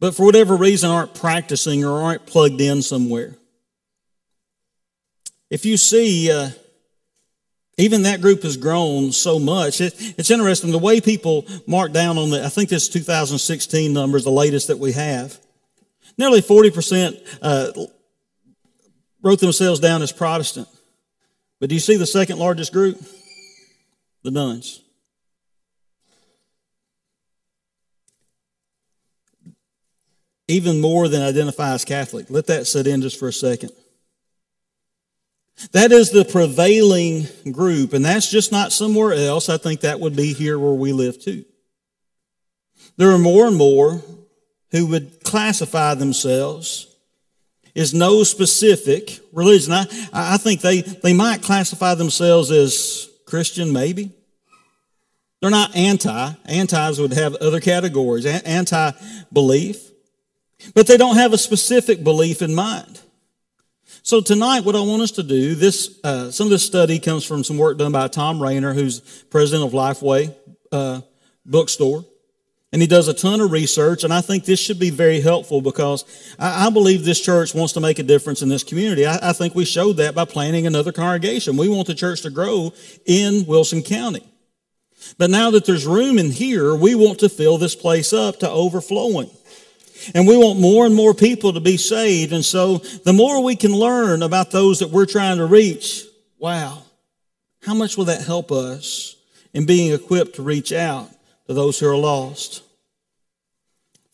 but 0.00 0.12
for 0.12 0.26
whatever 0.26 0.56
reason 0.56 0.90
aren't 0.90 1.14
practicing 1.14 1.84
or 1.84 2.02
aren't 2.02 2.26
plugged 2.26 2.60
in 2.60 2.82
somewhere. 2.82 3.36
If 5.50 5.64
you 5.64 5.76
see 5.76 6.32
uh, 6.32 6.50
even 7.76 8.02
that 8.02 8.20
group 8.20 8.42
has 8.42 8.56
grown 8.56 9.12
so 9.12 9.38
much. 9.38 9.80
It, 9.80 9.94
it's 10.18 10.32
interesting 10.32 10.72
the 10.72 10.78
way 10.78 11.00
people 11.00 11.46
mark 11.68 11.92
down 11.92 12.18
on 12.18 12.30
the, 12.30 12.44
I 12.44 12.48
think 12.48 12.70
this 12.70 12.88
2016 12.88 13.92
number 13.92 14.18
is 14.18 14.24
the 14.24 14.30
latest 14.30 14.66
that 14.66 14.80
we 14.80 14.90
have. 14.90 15.38
Nearly 16.18 16.42
40% 16.42 17.38
uh, 17.40 17.70
wrote 19.22 19.38
themselves 19.38 19.78
down 19.78 20.02
as 20.02 20.10
Protestant. 20.10 20.66
But 21.60 21.68
do 21.68 21.76
you 21.76 21.80
see 21.80 21.96
the 21.96 22.04
second 22.04 22.40
largest 22.40 22.72
group? 22.72 23.00
The 24.24 24.32
nones. 24.32 24.80
Even 30.50 30.80
more 30.80 31.06
than 31.06 31.22
identify 31.22 31.74
as 31.74 31.84
Catholic. 31.84 32.26
Let 32.28 32.48
that 32.48 32.66
sit 32.66 32.86
in 32.86 33.02
just 33.02 33.18
for 33.18 33.28
a 33.28 33.32
second. 33.32 33.70
That 35.72 35.92
is 35.92 36.10
the 36.10 36.24
prevailing 36.24 37.26
group, 37.52 37.92
and 37.92 38.04
that's 38.04 38.30
just 38.30 38.50
not 38.50 38.72
somewhere 38.72 39.12
else. 39.12 39.48
I 39.48 39.58
think 39.58 39.82
that 39.82 40.00
would 40.00 40.16
be 40.16 40.32
here 40.32 40.58
where 40.58 40.72
we 40.72 40.92
live 40.92 41.22
too. 41.22 41.44
There 42.96 43.10
are 43.12 43.18
more 43.18 43.46
and 43.46 43.56
more 43.56 44.02
who 44.72 44.86
would 44.86 45.22
classify 45.22 45.94
themselves 45.94 46.86
as 47.76 47.94
no 47.94 48.24
specific 48.24 49.20
religion. 49.32 49.72
I, 49.72 49.86
I 50.12 50.36
think 50.36 50.62
they, 50.62 50.80
they 50.80 51.12
might 51.12 51.42
classify 51.42 51.94
themselves 51.94 52.50
as 52.50 53.08
Christian, 53.26 53.72
maybe. 53.72 54.10
They're 55.40 55.50
not 55.50 55.76
anti. 55.76 56.32
Antis 56.46 56.98
would 56.98 57.12
have 57.12 57.36
other 57.36 57.60
categories, 57.60 58.26
anti 58.26 58.92
belief. 59.32 59.89
But 60.74 60.86
they 60.86 60.96
don't 60.96 61.16
have 61.16 61.32
a 61.32 61.38
specific 61.38 62.04
belief 62.04 62.42
in 62.42 62.54
mind. 62.54 63.00
So 64.02 64.20
tonight, 64.20 64.64
what 64.64 64.76
I 64.76 64.80
want 64.80 65.02
us 65.02 65.10
to 65.12 65.22
do, 65.22 65.54
this 65.54 66.00
uh, 66.02 66.30
some 66.30 66.46
of 66.46 66.50
this 66.50 66.64
study 66.64 66.98
comes 66.98 67.24
from 67.24 67.44
some 67.44 67.58
work 67.58 67.78
done 67.78 67.92
by 67.92 68.08
Thom 68.08 68.42
Rainer, 68.42 68.72
who's 68.72 69.00
president 69.30 69.66
of 69.66 69.72
Lifeway 69.72 70.34
uh, 70.72 71.02
Bookstore. 71.44 72.04
And 72.72 72.80
he 72.80 72.86
does 72.86 73.08
a 73.08 73.14
ton 73.14 73.40
of 73.40 73.50
research, 73.50 74.04
and 74.04 74.12
I 74.14 74.20
think 74.20 74.44
this 74.44 74.60
should 74.60 74.78
be 74.78 74.90
very 74.90 75.20
helpful 75.20 75.60
because 75.60 76.04
I, 76.38 76.66
I 76.66 76.70
believe 76.70 77.04
this 77.04 77.20
church 77.20 77.52
wants 77.52 77.72
to 77.72 77.80
make 77.80 77.98
a 77.98 78.04
difference 78.04 78.42
in 78.42 78.48
this 78.48 78.62
community. 78.62 79.06
I, 79.06 79.30
I 79.30 79.32
think 79.32 79.56
we 79.56 79.64
showed 79.64 79.96
that 79.96 80.14
by 80.14 80.24
planning 80.24 80.68
another 80.68 80.92
congregation. 80.92 81.56
We 81.56 81.68
want 81.68 81.88
the 81.88 81.96
church 81.96 82.22
to 82.22 82.30
grow 82.30 82.72
in 83.06 83.44
Wilson 83.46 83.82
County. 83.82 84.24
But 85.18 85.30
now 85.30 85.50
that 85.50 85.64
there's 85.64 85.84
room 85.84 86.16
in 86.16 86.30
here, 86.30 86.74
we 86.74 86.94
want 86.94 87.18
to 87.20 87.28
fill 87.28 87.58
this 87.58 87.74
place 87.74 88.12
up 88.12 88.38
to 88.38 88.48
overflowing. 88.50 89.30
And 90.14 90.26
we 90.26 90.36
want 90.36 90.60
more 90.60 90.86
and 90.86 90.94
more 90.94 91.14
people 91.14 91.52
to 91.52 91.60
be 91.60 91.76
saved. 91.76 92.32
And 92.32 92.44
so 92.44 92.78
the 92.78 93.12
more 93.12 93.42
we 93.42 93.56
can 93.56 93.72
learn 93.72 94.22
about 94.22 94.50
those 94.50 94.78
that 94.80 94.90
we're 94.90 95.06
trying 95.06 95.38
to 95.38 95.46
reach, 95.46 96.04
wow, 96.38 96.82
how 97.62 97.74
much 97.74 97.96
will 97.96 98.06
that 98.06 98.24
help 98.24 98.50
us 98.50 99.16
in 99.52 99.66
being 99.66 99.92
equipped 99.92 100.36
to 100.36 100.42
reach 100.42 100.72
out 100.72 101.10
to 101.46 101.54
those 101.54 101.78
who 101.78 101.88
are 101.88 101.96
lost? 101.96 102.62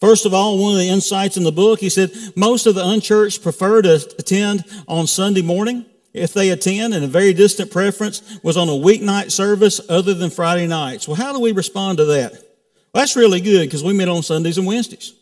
First 0.00 0.26
of 0.26 0.34
all, 0.34 0.58
one 0.58 0.72
of 0.72 0.78
the 0.78 0.90
insights 0.90 1.36
in 1.36 1.44
the 1.44 1.52
book, 1.52 1.80
he 1.80 1.88
said, 1.88 2.10
most 2.36 2.66
of 2.66 2.74
the 2.74 2.86
unchurched 2.86 3.42
prefer 3.42 3.80
to 3.82 3.94
attend 4.18 4.64
on 4.86 5.06
Sunday 5.06 5.42
morning 5.42 5.86
if 6.12 6.32
they 6.32 6.50
attend, 6.50 6.94
and 6.94 7.04
a 7.04 7.08
very 7.08 7.32
distant 7.32 7.70
preference 7.70 8.38
was 8.42 8.56
on 8.56 8.68
a 8.68 8.72
weeknight 8.72 9.30
service 9.30 9.80
other 9.88 10.14
than 10.14 10.30
Friday 10.30 10.66
nights. 10.66 11.06
Well, 11.06 11.16
how 11.16 11.32
do 11.32 11.40
we 11.40 11.52
respond 11.52 11.98
to 11.98 12.04
that? 12.06 12.32
Well, 12.32 13.02
that's 13.02 13.16
really 13.16 13.40
good 13.40 13.66
because 13.66 13.84
we 13.84 13.92
meet 13.92 14.08
on 14.08 14.22
Sundays 14.22 14.58
and 14.58 14.66
Wednesdays. 14.66 15.12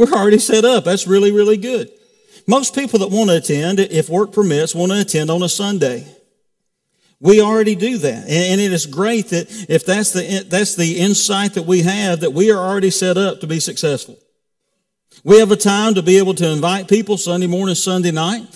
We're 0.00 0.12
already 0.12 0.38
set 0.38 0.64
up. 0.64 0.84
That's 0.84 1.06
really, 1.06 1.30
really 1.30 1.58
good. 1.58 1.90
Most 2.46 2.74
people 2.74 3.00
that 3.00 3.10
want 3.10 3.28
to 3.28 3.36
attend, 3.36 3.80
if 3.80 4.08
work 4.08 4.32
permits, 4.32 4.74
want 4.74 4.92
to 4.92 5.00
attend 5.02 5.28
on 5.28 5.42
a 5.42 5.48
Sunday. 5.48 6.06
We 7.20 7.42
already 7.42 7.74
do 7.74 7.98
that. 7.98 8.26
And 8.26 8.60
it 8.62 8.72
is 8.72 8.86
great 8.86 9.26
that 9.26 9.48
if 9.68 9.84
that's 9.84 10.12
the, 10.12 10.46
that's 10.48 10.74
the 10.74 11.00
insight 11.00 11.52
that 11.52 11.64
we 11.64 11.82
have, 11.82 12.20
that 12.20 12.32
we 12.32 12.50
are 12.50 12.56
already 12.56 12.88
set 12.88 13.18
up 13.18 13.40
to 13.40 13.46
be 13.46 13.60
successful. 13.60 14.16
We 15.22 15.38
have 15.38 15.50
a 15.50 15.56
time 15.56 15.92
to 15.96 16.02
be 16.02 16.16
able 16.16 16.32
to 16.36 16.48
invite 16.48 16.88
people 16.88 17.18
Sunday 17.18 17.46
morning, 17.46 17.74
Sunday 17.74 18.10
night, 18.10 18.46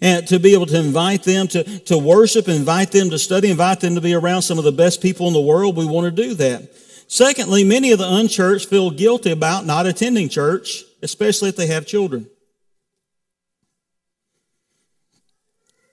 and 0.00 0.24
to 0.28 0.38
be 0.38 0.54
able 0.54 0.66
to 0.66 0.78
invite 0.78 1.24
them 1.24 1.48
to, 1.48 1.64
to 1.80 1.98
worship, 1.98 2.46
invite 2.46 2.92
them 2.92 3.10
to 3.10 3.18
study, 3.18 3.50
invite 3.50 3.80
them 3.80 3.96
to 3.96 4.00
be 4.00 4.14
around 4.14 4.42
some 4.42 4.56
of 4.56 4.62
the 4.62 4.70
best 4.70 5.02
people 5.02 5.26
in 5.26 5.32
the 5.32 5.40
world. 5.40 5.76
We 5.76 5.84
want 5.84 6.04
to 6.04 6.22
do 6.22 6.34
that. 6.34 6.70
Secondly, 7.12 7.64
many 7.64 7.90
of 7.90 7.98
the 7.98 8.08
unchurched 8.08 8.68
feel 8.68 8.92
guilty 8.92 9.32
about 9.32 9.66
not 9.66 9.84
attending 9.84 10.28
church, 10.28 10.84
especially 11.02 11.48
if 11.48 11.56
they 11.56 11.66
have 11.66 11.84
children. 11.84 12.30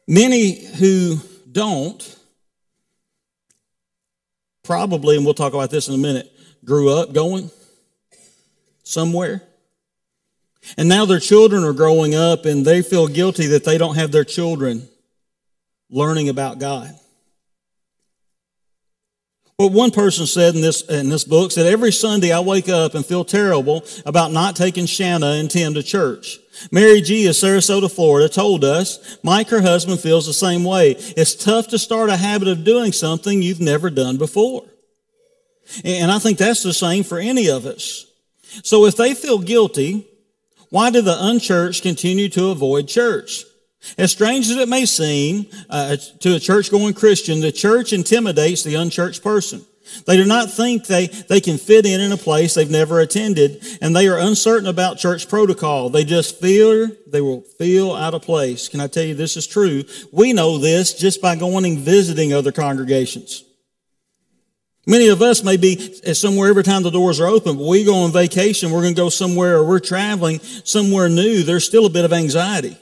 Many 0.08 0.64
who 0.76 1.18
don't 1.52 2.16
probably, 4.64 5.16
and 5.16 5.26
we'll 5.26 5.34
talk 5.34 5.56
about 5.56 5.72
this 5.72 5.88
in 5.88 5.96
a 5.96 5.98
minute, 5.98 6.32
grew 6.64 6.94
up 6.94 7.14
going 7.14 7.50
somewhere. 8.84 9.42
And 10.78 10.88
now 10.88 11.06
their 11.06 11.20
children 11.20 11.64
are 11.64 11.74
growing 11.74 12.14
up 12.14 12.46
and 12.46 12.64
they 12.64 12.84
feel 12.84 13.08
guilty 13.08 13.48
that 13.48 13.64
they 13.64 13.80
don't 13.80 13.96
have 13.96 14.12
their 14.12 14.24
children 14.24 14.88
learning 15.90 16.30
about 16.30 16.60
God. 16.60 16.94
Well, 19.60 19.72
one 19.72 19.90
person 19.90 20.28
said 20.28 20.54
in 20.54 20.62
this, 20.62 20.84
in 20.84 21.10
this 21.10 21.24
book 21.24 21.52
said, 21.52 21.66
every 21.66 21.92
Sunday 21.92 22.32
I 22.32 22.42
wake 22.42 22.70
up 22.70 22.94
and 22.94 23.04
feel 23.04 23.26
terrible 23.26 23.84
about 24.06 24.32
not 24.32 24.56
taking 24.56 24.86
Shanna 24.86 25.32
and 25.32 25.50
Tim 25.50 25.74
to 25.74 25.82
church. 25.82 26.38
Mary 26.72 27.02
G 27.02 27.26
of 27.26 27.34
Sarasota, 27.34 27.92
Florida 27.92 28.30
told 28.30 28.64
us, 28.64 29.18
Mike, 29.24 29.50
her 29.50 29.64
husband, 29.64 30.00
feels 30.00 30.28
the 30.28 30.34
same 30.34 30.64
way. 30.64 30.92
It's 30.92 31.34
tough 31.34 31.70
to 31.70 31.80
start 31.80 32.12
a 32.12 32.18
habit 32.18 32.48
of 32.48 32.64
doing 32.64 32.92
something 32.92 33.42
you've 33.42 33.60
never 33.60 33.90
done 33.90 34.18
before. 34.18 34.64
And 35.84 36.12
I 36.12 36.20
think 36.20 36.38
that's 36.38 36.62
the 36.62 36.72
same 36.72 37.04
for 37.04 37.18
any 37.18 37.50
of 37.50 37.66
us. 37.66 38.06
So 38.64 38.86
if 38.86 38.96
they 38.96 39.16
feel 39.16 39.40
guilty, 39.40 40.08
why 40.70 40.92
do 40.92 41.02
the 41.02 41.18
unchurched 41.20 41.82
continue 41.82 42.30
to 42.30 42.50
avoid 42.50 42.88
church? 42.88 43.44
As 43.98 44.12
strange 44.12 44.50
as 44.50 44.58
it 44.58 44.70
may 44.70 44.86
seem 44.86 45.48
uh, 45.70 45.96
to 46.20 46.36
a 46.36 46.40
church 46.40 46.72
going 46.72 46.94
Christian, 46.94 47.40
the 47.40 47.52
church 47.52 47.94
intimidates 47.94 48.64
the 48.64 48.76
unchurched 48.76 49.24
person. 49.24 49.66
They 50.06 50.18
do 50.18 50.26
not 50.26 50.52
think 50.52 50.86
they, 50.86 51.08
they 51.08 51.40
can 51.40 51.58
fit 51.58 51.86
in 51.86 52.02
in 52.02 52.12
a 52.12 52.18
place 52.18 52.54
they've 52.54 52.70
never 52.70 53.00
attended, 53.00 53.66
and 53.82 53.96
they 53.96 54.08
are 54.08 54.20
uncertain 54.20 54.68
about 54.68 54.98
church 54.98 55.30
protocol. 55.30 55.90
They 55.90 56.04
just 56.04 56.40
feel, 56.40 56.90
they 57.08 57.22
will 57.22 57.42
feel 57.42 57.94
out 57.94 58.14
of 58.14 58.22
place. 58.22 58.68
Can 58.68 58.82
I 58.82 58.88
tell 58.88 59.04
you 59.04 59.16
this 59.16 59.38
is 59.38 59.48
true? 59.48 59.84
We 60.12 60.34
know 60.34 60.58
this 60.58 60.94
just 60.94 61.22
by 61.22 61.36
going 61.36 61.66
and 61.66 61.80
visiting 61.80 62.34
other 62.34 62.52
congregations. 62.52 63.44
Many 64.86 65.10
of 65.10 65.22
us 65.22 65.44
may 65.44 65.58
be 65.58 65.94
somewhere 66.14 66.50
every 66.50 66.64
time 66.64 66.84
the 66.84 66.92
doors 66.92 67.20
are 67.20 67.28
open, 67.28 67.58
but 67.58 67.66
we 67.66 67.84
go 67.84 68.04
on 68.04 68.12
vacation, 68.12 68.72
we're 68.72 68.82
going 68.82 68.96
to 68.96 69.02
go 69.02 69.10
somewhere, 69.10 69.58
or 69.58 69.66
we're 69.66 69.80
traveling 69.80 70.40
somewhere 70.40 71.10
new, 71.10 71.44
there's 71.44 71.66
still 71.66 71.86
a 71.86 71.90
bit 71.90 72.06
of 72.06 72.14
anxiety. 72.14 72.78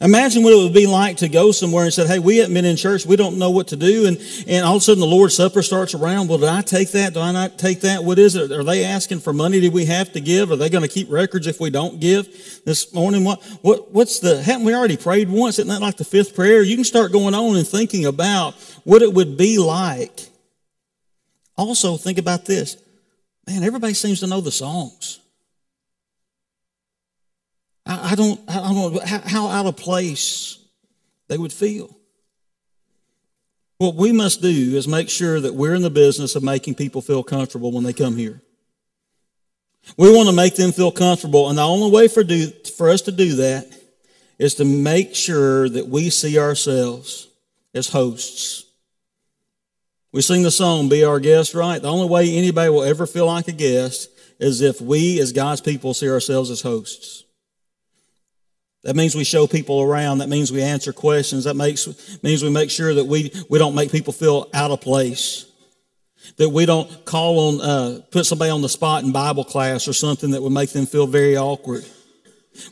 Imagine 0.00 0.42
what 0.42 0.52
it 0.52 0.56
would 0.56 0.74
be 0.74 0.86
like 0.86 1.18
to 1.18 1.28
go 1.28 1.52
somewhere 1.52 1.84
and 1.84 1.94
say, 1.94 2.06
Hey, 2.06 2.18
we 2.18 2.38
haven't 2.38 2.54
been 2.54 2.64
in 2.64 2.76
church. 2.76 3.06
We 3.06 3.14
don't 3.14 3.38
know 3.38 3.50
what 3.50 3.68
to 3.68 3.76
do. 3.76 4.06
And, 4.06 4.18
and 4.48 4.64
all 4.64 4.76
of 4.76 4.82
a 4.82 4.84
sudden 4.84 5.00
the 5.00 5.06
Lord's 5.06 5.36
Supper 5.36 5.62
starts 5.62 5.94
around. 5.94 6.28
Well, 6.28 6.38
did 6.38 6.48
I 6.48 6.62
take 6.62 6.90
that? 6.92 7.14
Do 7.14 7.20
I 7.20 7.30
not 7.30 7.58
take 7.58 7.82
that? 7.82 8.02
What 8.02 8.18
is 8.18 8.34
it? 8.34 8.50
Are 8.50 8.64
they 8.64 8.84
asking 8.84 9.20
for 9.20 9.32
money? 9.32 9.60
Do 9.60 9.70
we 9.70 9.84
have 9.84 10.12
to 10.12 10.20
give? 10.20 10.50
Are 10.50 10.56
they 10.56 10.68
going 10.68 10.82
to 10.82 10.88
keep 10.88 11.10
records 11.10 11.46
if 11.46 11.60
we 11.60 11.70
don't 11.70 12.00
give 12.00 12.62
this 12.64 12.92
morning? 12.92 13.22
What, 13.22 13.42
what, 13.62 13.92
what's 13.92 14.18
the, 14.18 14.42
haven't 14.42 14.66
we 14.66 14.74
already 14.74 14.96
prayed 14.96 15.28
once? 15.28 15.58
Isn't 15.58 15.68
that 15.68 15.80
like 15.80 15.96
the 15.96 16.04
fifth 16.04 16.34
prayer? 16.34 16.62
You 16.62 16.74
can 16.74 16.84
start 16.84 17.12
going 17.12 17.34
on 17.34 17.56
and 17.56 17.66
thinking 17.66 18.04
about 18.04 18.54
what 18.82 19.00
it 19.00 19.12
would 19.12 19.36
be 19.36 19.58
like. 19.58 20.28
Also, 21.56 21.96
think 21.96 22.18
about 22.18 22.46
this. 22.46 22.76
Man, 23.46 23.62
everybody 23.62 23.94
seems 23.94 24.20
to 24.20 24.26
know 24.26 24.40
the 24.40 24.50
songs. 24.50 25.20
I, 28.04 28.14
don't, 28.14 28.40
I 28.48 28.54
don't 28.54 28.94
know 28.94 29.00
how, 29.04 29.20
how 29.20 29.48
out 29.48 29.66
of 29.66 29.76
place 29.76 30.58
they 31.28 31.38
would 31.38 31.52
feel. 31.52 31.96
What 33.78 33.96
we 33.96 34.12
must 34.12 34.40
do 34.40 34.76
is 34.76 34.86
make 34.86 35.10
sure 35.10 35.40
that 35.40 35.54
we're 35.54 35.74
in 35.74 35.82
the 35.82 35.90
business 35.90 36.36
of 36.36 36.42
making 36.42 36.74
people 36.74 37.00
feel 37.02 37.22
comfortable 37.22 37.72
when 37.72 37.82
they 37.82 37.92
come 37.92 38.16
here. 38.16 38.40
We 39.96 40.14
want 40.14 40.28
to 40.28 40.34
make 40.34 40.54
them 40.54 40.72
feel 40.72 40.90
comfortable, 40.90 41.48
and 41.48 41.58
the 41.58 41.62
only 41.62 41.90
way 41.90 42.08
for, 42.08 42.24
do, 42.24 42.48
for 42.76 42.88
us 42.88 43.02
to 43.02 43.12
do 43.12 43.36
that 43.36 43.66
is 44.38 44.54
to 44.56 44.64
make 44.64 45.14
sure 45.14 45.68
that 45.68 45.88
we 45.88 46.10
see 46.10 46.38
ourselves 46.38 47.28
as 47.74 47.88
hosts. 47.88 48.64
We 50.12 50.22
sing 50.22 50.42
the 50.42 50.50
song, 50.50 50.88
Be 50.88 51.04
Our 51.04 51.20
Guest, 51.20 51.54
right? 51.54 51.82
The 51.82 51.90
only 51.90 52.08
way 52.08 52.36
anybody 52.36 52.70
will 52.70 52.84
ever 52.84 53.06
feel 53.06 53.26
like 53.26 53.48
a 53.48 53.52
guest 53.52 54.08
is 54.38 54.60
if 54.60 54.80
we, 54.80 55.20
as 55.20 55.32
God's 55.32 55.60
people, 55.60 55.92
see 55.92 56.08
ourselves 56.08 56.50
as 56.50 56.62
hosts. 56.62 57.23
That 58.84 58.96
means 58.96 59.14
we 59.14 59.24
show 59.24 59.46
people 59.46 59.80
around. 59.80 60.18
That 60.18 60.28
means 60.28 60.52
we 60.52 60.62
answer 60.62 60.92
questions. 60.92 61.44
That 61.44 61.56
makes, 61.56 61.88
means 62.22 62.42
we 62.42 62.50
make 62.50 62.70
sure 62.70 62.94
that 62.94 63.04
we, 63.04 63.32
we 63.48 63.58
don't 63.58 63.74
make 63.74 63.90
people 63.90 64.12
feel 64.12 64.48
out 64.52 64.70
of 64.70 64.82
place. 64.82 65.46
That 66.36 66.50
we 66.50 66.66
don't 66.66 67.04
call 67.04 67.38
on, 67.48 67.60
uh, 67.60 68.00
put 68.10 68.26
somebody 68.26 68.50
on 68.50 68.60
the 68.60 68.68
spot 68.68 69.02
in 69.02 69.12
Bible 69.12 69.44
class 69.44 69.88
or 69.88 69.94
something 69.94 70.30
that 70.32 70.42
would 70.42 70.52
make 70.52 70.70
them 70.70 70.84
feel 70.84 71.06
very 71.06 71.36
awkward. 71.36 71.84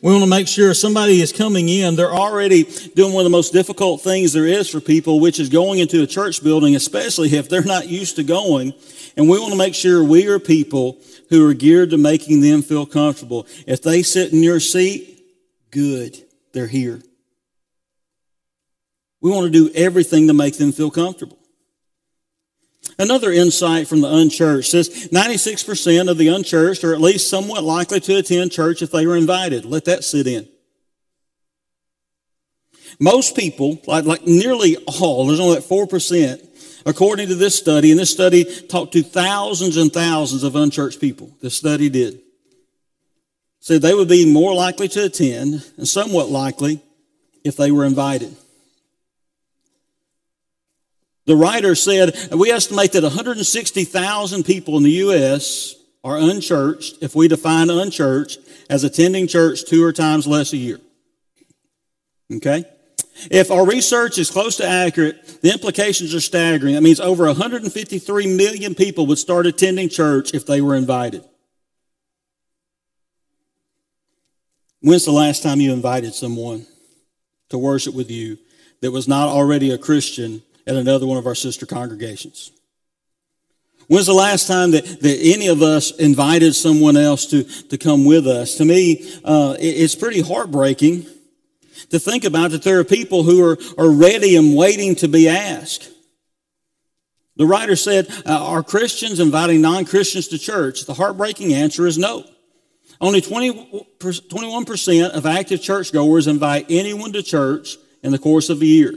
We 0.01 0.13
want 0.13 0.23
to 0.23 0.31
make 0.31 0.47
sure 0.47 0.75
somebody 0.75 1.21
is 1.21 1.33
coming 1.33 1.69
in. 1.69 1.97
They're 1.97 2.13
already 2.13 2.65
doing 2.95 3.13
one 3.15 3.23
of 3.23 3.31
the 3.31 3.37
most 3.37 3.53
difficult 3.53 4.01
things 4.01 4.33
there 4.33 4.47
is 4.47 4.69
for 4.69 4.81
people, 4.81 5.19
which 5.19 5.41
is 5.41 5.49
going 5.49 5.81
into 5.81 6.03
a 6.03 6.07
church 6.07 6.43
building, 6.43 6.77
especially 6.77 7.35
if 7.35 7.49
they're 7.49 7.65
not 7.65 7.89
used 7.89 8.17
to 8.17 8.23
going. 8.23 8.75
And 9.17 9.29
we 9.29 9.41
want 9.41 9.53
to 9.53 9.59
make 9.59 9.75
sure 9.75 10.05
we 10.05 10.29
are 10.29 10.39
people 10.39 10.99
who 11.31 11.49
are 11.49 11.55
geared 11.55 11.91
to 11.91 11.99
making 11.99 12.43
them 12.43 12.63
feel 12.63 12.87
comfortable. 12.87 13.47
If 13.67 13.83
they 13.83 14.03
sit 14.03 14.33
in 14.33 14.43
your 14.43 14.61
seat, 14.61 15.12
good. 15.73 16.17
They're 16.53 16.69
here. 16.69 17.03
We 19.21 19.31
want 19.31 19.53
to 19.53 19.59
do 19.59 19.75
everything 19.75 20.29
to 20.29 20.35
make 20.35 20.59
them 20.59 20.71
feel 20.71 20.91
comfortable. 20.91 21.39
Another 22.99 23.31
insight 23.33 23.89
from 23.89 24.01
the 24.01 24.13
unchurched 24.13 24.71
says 24.71 25.09
96% 25.13 26.11
of 26.11 26.19
the 26.19 26.29
unchurched 26.29 26.85
are 26.85 26.93
at 26.93 27.01
least 27.01 27.31
somewhat 27.31 27.65
likely 27.65 28.01
to 28.01 28.17
attend 28.17 28.53
church 28.53 28.83
if 28.83 28.91
they 28.91 29.07
were 29.07 29.17
invited. 29.17 29.65
Let 29.65 29.85
that 29.87 30.05
sit 30.05 30.27
in. 30.27 30.49
Most 32.99 33.37
people, 33.37 33.81
like, 33.87 34.05
like 34.05 34.27
nearly 34.27 34.77
all, 34.87 35.27
there's 35.27 35.41
only 35.41 35.55
that 35.55 35.65
4%, 35.65 36.83
according 36.85 37.29
to 37.29 37.35
this 37.35 37.57
study, 37.57 37.91
and 37.91 37.99
this 37.99 38.11
study 38.11 38.45
talked 38.45 38.93
to 38.93 39.03
thousands 39.03 39.77
and 39.77 39.93
thousands 39.93 40.43
of 40.43 40.57
unchurched 40.57 41.01
people. 41.01 41.35
This 41.41 41.57
study 41.57 41.89
did 41.89 42.22
said 43.63 43.81
they 43.81 43.95
would 43.95 44.09
be 44.09 44.31
more 44.31 44.53
likely 44.53 44.89
to 44.89 45.05
attend 45.05 45.65
and 45.77 45.87
somewhat 45.87 46.29
likely 46.29 46.83
if 47.45 47.57
they 47.57 47.71
were 47.71 47.85
invited. 47.85 48.35
The 51.27 51.37
writer 51.37 51.77
said, 51.77 52.13
we 52.37 52.51
estimate 52.51 52.91
that 52.93 53.05
160,000 53.05 54.43
people 54.43 54.77
in 54.77 54.83
the 54.83 54.91
U.S. 54.91 55.77
are 56.03 56.19
unchurched 56.19 56.99
if 57.01 57.15
we 57.15 57.29
define 57.29 57.71
unchurched 57.71 58.41
as 58.69 58.83
attending 58.83 59.29
church 59.29 59.65
two 59.65 59.85
or 59.85 59.93
times 59.93 60.27
less 60.27 60.53
a 60.53 60.57
year. 60.57 60.81
Okay? 62.35 62.65
If 63.31 63.53
our 63.53 63.65
research 63.65 64.19
is 64.19 64.29
close 64.29 64.57
to 64.57 64.67
accurate, 64.67 65.41
the 65.41 65.53
implications 65.53 66.13
are 66.17 66.21
staggering. 66.21 66.75
That 66.75 66.83
means 66.83 66.99
over 66.99 67.27
153 67.27 68.37
million 68.37 68.75
people 68.75 69.07
would 69.07 69.19
start 69.19 69.47
attending 69.47 69.89
church 69.89 70.35
if 70.35 70.47
they 70.47 70.61
were 70.61 70.75
invited. 70.75 71.23
When's 74.83 75.05
the 75.05 75.13
last 75.13 75.45
time 75.45 75.61
you 75.61 75.73
invited 75.73 76.13
someone 76.13 76.67
to 77.51 77.59
worship 77.59 77.95
with 77.95 78.11
you 78.11 78.37
that 78.81 78.91
was 78.91 79.07
not 79.07 79.29
already 79.29 79.71
a 79.71 79.79
Christian 79.79 80.43
at 80.67 80.75
another 80.75 81.07
one 81.07 81.19
of 81.19 81.27
our 81.27 81.37
sister 81.37 81.67
congregations? 81.67 82.51
When's 83.87 84.07
the 84.07 84.13
last 84.13 84.49
time 84.49 84.73
that, 84.73 84.85
that 84.85 85.19
any 85.23 85.47
of 85.47 85.63
us 85.63 85.93
invited 85.93 86.55
someone 86.55 86.97
else 86.97 87.27
to, 87.27 87.45
to 87.45 87.79
come 87.79 88.05
with 88.05 88.27
us? 88.27 88.57
To 88.57 88.65
me, 88.65 89.09
uh, 89.25 89.55
it, 89.59 89.67
it's 89.67 89.95
pretty 89.95 90.21
heartbreaking 90.21 91.07
to 91.91 92.01
think 92.01 92.25
about 92.25 92.51
that 92.51 92.65
there 92.65 92.81
are 92.81 92.85
people 92.85 93.23
who 93.23 93.45
are, 93.45 93.59
are 93.79 93.91
ready 93.91 94.35
and 94.35 94.57
waiting 94.57 94.97
to 94.97 95.09
be 95.09 95.29
asked. 95.29 95.91
The 97.37 97.47
writer 97.47 97.77
said, 97.77 98.09
uh, 98.27 98.47
Are 98.47 98.63
Christians 98.65 99.21
inviting 99.21 99.61
non 99.61 99.85
Christians 99.85 100.29
to 100.29 100.39
church? 100.39 100.87
The 100.87 100.95
heartbreaking 100.95 101.55
answer 101.55 101.87
is 101.87 101.99
no. 101.99 102.25
Only 103.03 103.21
20, 103.21 103.89
21% 103.99 105.11
of 105.11 105.27
active 105.27 105.61
churchgoers 105.61 106.29
invite 106.29 106.67
anyone 106.71 107.13
to 107.15 107.23
church 107.23 107.77
in 108.05 108.13
the 108.13 108.19
course 108.19 108.49
of 108.49 108.63
a 108.63 108.65
year. 108.65 108.95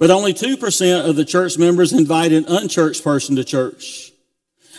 But 0.00 0.10
only 0.10 0.34
2% 0.34 1.08
of 1.08 1.14
the 1.14 1.24
church 1.24 1.56
members 1.56 1.92
invite 1.92 2.32
an 2.32 2.44
unchurched 2.48 3.04
person 3.04 3.36
to 3.36 3.44
church. 3.44 4.10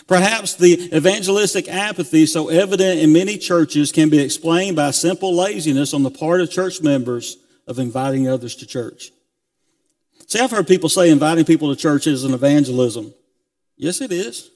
Perhaps 0.06 0.56
the 0.56 0.94
evangelistic 0.94 1.66
apathy 1.68 2.26
so 2.26 2.48
evident 2.48 3.00
in 3.00 3.10
many 3.10 3.38
churches 3.38 3.90
can 3.90 4.10
be 4.10 4.18
explained 4.18 4.76
by 4.76 4.90
simple 4.90 5.34
laziness 5.34 5.94
on 5.94 6.02
the 6.02 6.10
part 6.10 6.42
of 6.42 6.50
church 6.50 6.82
members 6.82 7.38
of 7.66 7.78
inviting 7.78 8.28
others 8.28 8.54
to 8.56 8.66
church. 8.66 9.12
See, 10.26 10.40
I've 10.40 10.50
heard 10.50 10.68
people 10.68 10.90
say 10.90 11.10
inviting 11.10 11.46
people 11.46 11.74
to 11.74 11.80
church 11.80 12.06
is 12.06 12.24
an 12.24 12.34
evangelism. 12.34 13.14
Yes, 13.76 14.02
it 14.02 14.12
is. 14.12 14.50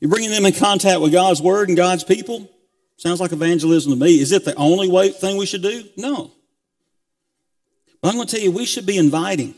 You're 0.00 0.10
bringing 0.10 0.30
them 0.30 0.46
in 0.46 0.52
contact 0.52 1.00
with 1.00 1.12
God's 1.12 1.40
Word 1.40 1.68
and 1.68 1.76
God's 1.76 2.04
people. 2.04 2.50
Sounds 2.96 3.20
like 3.20 3.32
evangelism 3.32 3.92
to 3.92 3.98
me. 3.98 4.20
Is 4.20 4.32
it 4.32 4.44
the 4.44 4.54
only 4.54 4.88
way, 4.88 5.10
thing 5.10 5.36
we 5.36 5.46
should 5.46 5.62
do? 5.62 5.84
No. 5.96 6.32
But 8.00 8.08
I'm 8.08 8.14
going 8.14 8.26
to 8.26 8.36
tell 8.36 8.44
you, 8.44 8.50
we 8.50 8.66
should 8.66 8.86
be 8.86 8.98
inviting. 8.98 9.54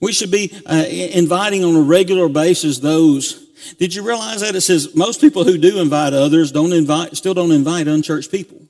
We 0.00 0.12
should 0.12 0.30
be 0.30 0.52
uh, 0.66 0.84
inviting 0.88 1.64
on 1.64 1.74
a 1.76 1.80
regular 1.80 2.28
basis 2.28 2.78
those. 2.78 3.44
Did 3.78 3.94
you 3.94 4.06
realize 4.06 4.40
that 4.40 4.54
it 4.54 4.60
says 4.60 4.94
most 4.94 5.20
people 5.20 5.44
who 5.44 5.58
do 5.58 5.80
invite 5.80 6.12
others 6.12 6.52
don't 6.52 6.72
invite, 6.72 7.16
still 7.16 7.34
don't 7.34 7.52
invite 7.52 7.88
unchurched 7.88 8.30
people. 8.30 8.60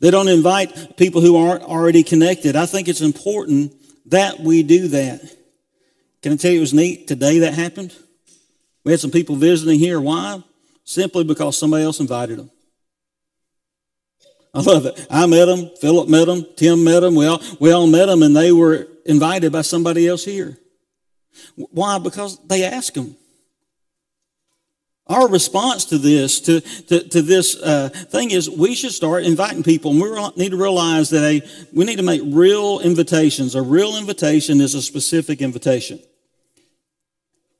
They 0.00 0.10
don't 0.10 0.28
invite 0.28 0.96
people 0.96 1.20
who 1.20 1.36
aren't 1.36 1.62
already 1.62 2.02
connected. 2.02 2.56
I 2.56 2.66
think 2.66 2.88
it's 2.88 3.02
important 3.02 3.74
that 4.06 4.40
we 4.40 4.62
do 4.62 4.88
that. 4.88 5.20
Can 6.22 6.32
I 6.32 6.36
tell 6.36 6.50
you 6.50 6.58
it 6.58 6.60
was 6.60 6.74
neat 6.74 7.08
today 7.08 7.40
that 7.40 7.54
happened? 7.54 7.94
We 8.84 8.92
had 8.92 9.00
some 9.00 9.10
people 9.10 9.36
visiting 9.36 9.78
here. 9.78 10.00
Why? 10.00 10.42
Simply 10.84 11.24
because 11.24 11.56
somebody 11.56 11.84
else 11.84 12.00
invited 12.00 12.38
them. 12.38 12.50
I 14.54 14.60
love 14.60 14.84
it. 14.86 15.06
I 15.10 15.26
met 15.26 15.46
them. 15.46 15.70
Philip 15.80 16.08
met 16.08 16.26
them. 16.26 16.44
Tim 16.56 16.84
met 16.84 17.00
them. 17.00 17.14
We 17.14 17.26
all, 17.26 17.40
we 17.58 17.72
all 17.72 17.86
met 17.86 18.06
them 18.06 18.22
and 18.22 18.36
they 18.36 18.52
were 18.52 18.86
invited 19.06 19.52
by 19.52 19.62
somebody 19.62 20.06
else 20.06 20.24
here. 20.24 20.58
Why? 21.56 21.98
Because 21.98 22.38
they 22.46 22.64
asked 22.64 22.94
them. 22.94 23.16
Our 25.06 25.28
response 25.28 25.86
to 25.86 25.98
this, 25.98 26.40
to, 26.42 26.60
to, 26.60 27.08
to 27.08 27.22
this 27.22 27.56
uh, 27.60 27.88
thing 27.88 28.30
is 28.30 28.48
we 28.48 28.74
should 28.74 28.92
start 28.92 29.24
inviting 29.24 29.62
people. 29.62 29.90
And 29.90 30.00
we 30.00 30.42
need 30.42 30.50
to 30.50 30.56
realize 30.56 31.10
that 31.10 31.22
a, 31.24 31.42
we 31.72 31.84
need 31.84 31.96
to 31.96 32.02
make 32.02 32.22
real 32.24 32.80
invitations. 32.80 33.54
A 33.54 33.62
real 33.62 33.96
invitation 33.96 34.60
is 34.60 34.74
a 34.74 34.82
specific 34.82 35.40
invitation. 35.40 35.98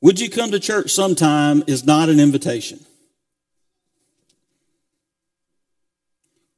Would 0.03 0.19
you 0.19 0.29
come 0.29 0.51
to 0.51 0.59
church 0.59 0.91
sometime 0.91 1.63
is 1.69 1.85
not 1.87 2.09
an 2.09 2.19
invitation. 2.19 2.81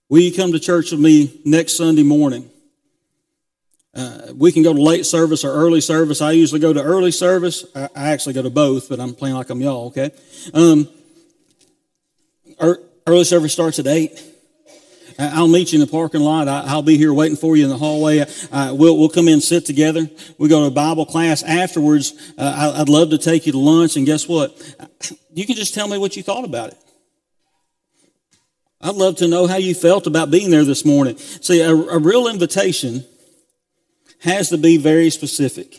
Will 0.09 0.21
you 0.21 0.33
come 0.33 0.53
to 0.53 0.59
church 0.59 0.91
with 0.91 1.01
me 1.01 1.41
next 1.45 1.77
Sunday 1.77 2.03
morning? 2.03 2.51
Uh, 3.95 4.33
we 4.35 4.51
can 4.51 4.63
go 4.63 4.73
to 4.73 4.81
late 4.81 5.05
service 5.05 5.45
or 5.45 5.53
early 5.53 5.83
service. 5.83 6.23
I 6.23 6.33
usually 6.33 6.61
go 6.61 6.73
to 6.73 6.83
early 6.83 7.11
service. 7.11 7.67
I, 7.77 7.89
I 7.95 8.09
actually 8.13 8.33
go 8.33 8.43
to 8.43 8.51
both, 8.51 8.89
but 8.89 8.99
I'm 8.99 9.15
playing 9.15 9.37
like 9.37 9.51
I'm 9.51 9.61
y'all, 9.61 9.89
okay? 9.89 10.11
Um, 10.55 10.89
early 13.07 13.25
service 13.25 13.53
starts 13.53 13.79
at 13.79 13.87
8. 13.87 14.34
I'll 15.19 15.49
meet 15.49 15.73
you 15.73 15.81
in 15.81 15.87
the 15.87 15.91
parking 15.91 16.21
lot. 16.21 16.49
I'll 16.49 16.83
be 16.83 16.97
here 16.97 17.13
waiting 17.13 17.37
for 17.37 17.57
you 17.57 17.65
in 17.65 17.71
the 17.71 17.79
hallway. 17.79 18.25
We'll, 18.53 18.99
we'll 18.99 19.09
come 19.09 19.29
in 19.29 19.35
and 19.35 19.43
sit 19.43 19.67
together. 19.67 20.09
We 20.39 20.49
go 20.49 20.61
to 20.61 20.67
a 20.67 20.71
Bible 20.71 21.07
class 21.07 21.43
afterwards. 21.43 22.33
Uh, 22.37 22.77
I'd 22.79 22.89
love 22.89 23.11
to 23.11 23.19
take 23.19 23.47
you 23.47 23.53
to 23.53 23.59
lunch. 23.59 23.97
And 23.97 24.07
guess 24.07 24.29
what? 24.29 24.57
You 25.37 25.47
can 25.47 25.57
just 25.57 25.75
tell 25.75 25.89
me 25.89 25.99
what 25.99 26.15
you 26.17 26.23
thought 26.23 26.45
about 26.45 26.69
it. 26.69 26.79
I'd 28.81 28.95
love 28.95 29.17
to 29.17 29.27
know 29.27 29.49
how 29.49 29.57
you 29.57 29.75
felt 29.75 30.07
about 30.07 30.31
being 30.31 30.49
there 30.49 30.63
this 30.63 30.85
morning. 30.85 31.17
See, 31.17 31.61
a, 31.61 31.73
a 31.73 31.99
real 31.99 32.29
invitation 32.29 33.05
has 34.21 34.51
to 34.51 34.57
be 34.57 34.77
very 34.77 35.11
specific. 35.11 35.77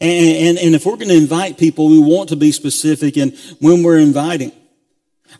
And, 0.00 0.36
and, 0.48 0.58
and 0.58 0.74
if 0.74 0.86
we're 0.86 0.96
going 0.96 1.08
to 1.08 1.16
invite 1.16 1.58
people, 1.58 1.88
we 1.88 1.98
want 1.98 2.30
to 2.30 2.36
be 2.36 2.50
specific 2.50 3.18
in 3.18 3.36
when 3.60 3.82
we're 3.82 3.98
inviting. 3.98 4.52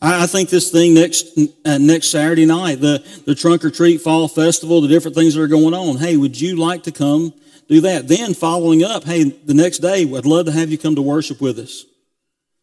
I 0.01 0.27
think 0.27 0.49
this 0.49 0.71
thing 0.71 0.95
next 0.95 1.39
uh, 1.65 1.79
next 1.79 2.09
Saturday 2.09 2.47
night, 2.47 2.81
the 2.81 3.05
the 3.27 3.35
Trunk 3.35 3.65
or 3.65 3.71
Treat 3.71 4.01
Fall 4.01 4.29
Festival, 4.29 4.81
the 4.81 4.89
different 4.89 5.17
things 5.17 5.35
that 5.35 5.43
are 5.43 5.49
going 5.49 5.75
on. 5.75 5.97
Hey, 5.97 6.17
would 6.17 6.41
you 6.41 6.57
like 6.57 6.85
to 6.85 6.93
come 6.93 7.33
do 7.69 7.81
that? 7.83 8.09
Then 8.09 8.35
following 8.35 8.83
up, 8.83 9.05
hey, 9.05 9.25
the 9.25 9.55
next 9.55 9.79
day, 9.79 10.03
I'd 10.03 10.27
love 10.27 10.47
to 10.47 10.53
have 10.53 10.71
you 10.71 10.79
come 10.79 10.95
to 10.95 11.03
worship 11.03 11.41
with 11.41 11.59
us. 11.59 11.85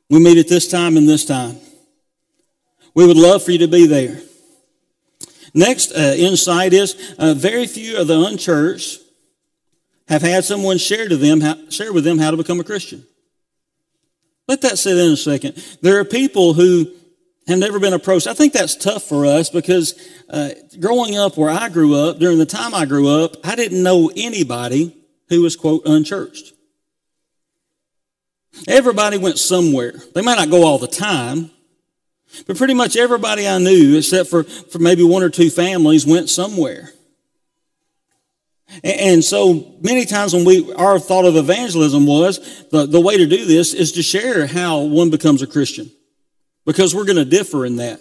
We 0.09 0.19
meet 0.19 0.37
at 0.37 0.47
this 0.47 0.67
time 0.67 0.97
and 0.97 1.07
this 1.07 1.25
time. 1.25 1.57
We 2.93 3.05
would 3.05 3.17
love 3.17 3.43
for 3.43 3.51
you 3.51 3.59
to 3.59 3.67
be 3.67 3.85
there. 3.85 4.19
Next 5.53 5.91
uh, 5.91 6.15
insight 6.17 6.73
is 6.73 7.15
uh, 7.17 7.33
very 7.33 7.67
few 7.67 7.99
of 7.99 8.07
the 8.07 8.19
unchurched 8.19 9.01
have 10.07 10.21
had 10.23 10.43
someone 10.43 10.77
share 10.77 11.07
to 11.07 11.15
them 11.15 11.39
how, 11.39 11.55
share 11.69 11.93
with 11.93 12.03
them 12.03 12.17
how 12.17 12.31
to 12.31 12.37
become 12.37 12.59
a 12.59 12.63
Christian. 12.63 13.05
Let 14.47 14.61
that 14.61 14.79
sit 14.79 14.97
in 14.97 15.11
a 15.11 15.17
second. 15.17 15.63
There 15.81 15.99
are 15.99 16.05
people 16.05 16.53
who 16.53 16.91
have 17.49 17.59
never 17.59 17.79
been 17.79 17.93
approached. 17.93 18.27
I 18.27 18.33
think 18.33 18.53
that's 18.53 18.75
tough 18.75 19.03
for 19.03 19.25
us 19.25 19.49
because 19.49 19.95
uh, 20.29 20.51
growing 20.79 21.17
up 21.17 21.35
where 21.35 21.49
I 21.49 21.67
grew 21.69 21.95
up, 21.95 22.19
during 22.19 22.37
the 22.37 22.45
time 22.45 22.75
I 22.75 22.85
grew 22.85 23.23
up, 23.23 23.35
I 23.43 23.55
didn't 23.55 23.81
know 23.81 24.11
anybody 24.15 24.95
who 25.29 25.41
was, 25.41 25.55
quote, 25.55 25.85
unchurched. 25.85 26.53
Everybody 28.67 29.17
went 29.17 29.39
somewhere. 29.39 29.93
They 30.13 30.21
might 30.21 30.37
not 30.37 30.49
go 30.49 30.63
all 30.63 30.77
the 30.77 30.87
time, 30.87 31.49
but 32.45 32.57
pretty 32.57 32.73
much 32.75 32.95
everybody 32.95 33.47
I 33.47 33.57
knew, 33.57 33.97
except 33.97 34.29
for, 34.29 34.43
for 34.43 34.79
maybe 34.79 35.03
one 35.03 35.23
or 35.23 35.29
two 35.29 35.49
families, 35.49 36.05
went 36.05 36.29
somewhere. 36.29 36.91
And 38.83 39.23
so 39.23 39.75
many 39.81 40.05
times 40.05 40.33
when 40.33 40.45
we, 40.45 40.71
our 40.73 40.99
thought 40.99 41.25
of 41.25 41.35
evangelism 41.35 42.05
was 42.05 42.67
the, 42.69 42.85
the 42.85 43.01
way 43.01 43.17
to 43.17 43.25
do 43.25 43.45
this 43.45 43.73
is 43.73 43.93
to 43.93 44.03
share 44.03 44.45
how 44.45 44.81
one 44.81 45.09
becomes 45.09 45.41
a 45.41 45.47
Christian 45.47 45.89
because 46.69 46.93
we're 46.93 47.03
going 47.03 47.17
to 47.17 47.25
differ 47.25 47.65
in 47.65 47.77
that. 47.77 47.99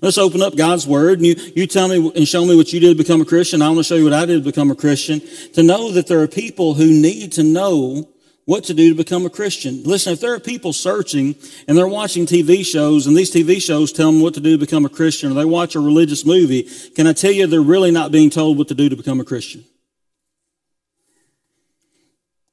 Let's 0.00 0.16
open 0.16 0.40
up 0.42 0.56
God's 0.56 0.86
Word 0.86 1.18
and 1.18 1.26
you, 1.26 1.34
you 1.56 1.66
tell 1.66 1.88
me 1.88 2.12
and 2.14 2.26
show 2.26 2.46
me 2.46 2.54
what 2.54 2.72
you 2.72 2.78
did 2.78 2.96
to 2.96 3.02
become 3.02 3.20
a 3.20 3.24
Christian. 3.24 3.62
I 3.62 3.66
want 3.66 3.78
to 3.78 3.84
show 3.84 3.96
you 3.96 4.04
what 4.04 4.12
I 4.12 4.26
did 4.26 4.44
to 4.44 4.48
become 4.48 4.70
a 4.70 4.76
Christian. 4.76 5.20
To 5.54 5.62
know 5.64 5.90
that 5.90 6.06
there 6.06 6.20
are 6.20 6.28
people 6.28 6.74
who 6.74 6.86
need 6.86 7.32
to 7.32 7.42
know 7.42 8.08
what 8.44 8.62
to 8.64 8.74
do 8.74 8.90
to 8.90 8.94
become 8.94 9.26
a 9.26 9.30
Christian. 9.30 9.82
Listen, 9.82 10.12
if 10.12 10.20
there 10.20 10.34
are 10.34 10.38
people 10.38 10.72
searching 10.72 11.34
and 11.66 11.76
they're 11.76 11.88
watching 11.88 12.26
TV 12.26 12.64
shows 12.64 13.08
and 13.08 13.16
these 13.16 13.32
TV 13.32 13.60
shows 13.60 13.90
tell 13.90 14.12
them 14.12 14.20
what 14.20 14.34
to 14.34 14.40
do 14.40 14.52
to 14.52 14.58
become 14.58 14.84
a 14.84 14.88
Christian 14.88 15.32
or 15.32 15.34
they 15.34 15.44
watch 15.44 15.74
a 15.74 15.80
religious 15.80 16.24
movie, 16.24 16.70
can 16.94 17.08
I 17.08 17.12
tell 17.12 17.32
you 17.32 17.48
they're 17.48 17.60
really 17.60 17.90
not 17.90 18.12
being 18.12 18.30
told 18.30 18.56
what 18.56 18.68
to 18.68 18.74
do 18.74 18.88
to 18.88 18.94
become 18.94 19.18
a 19.18 19.24
Christian? 19.24 19.64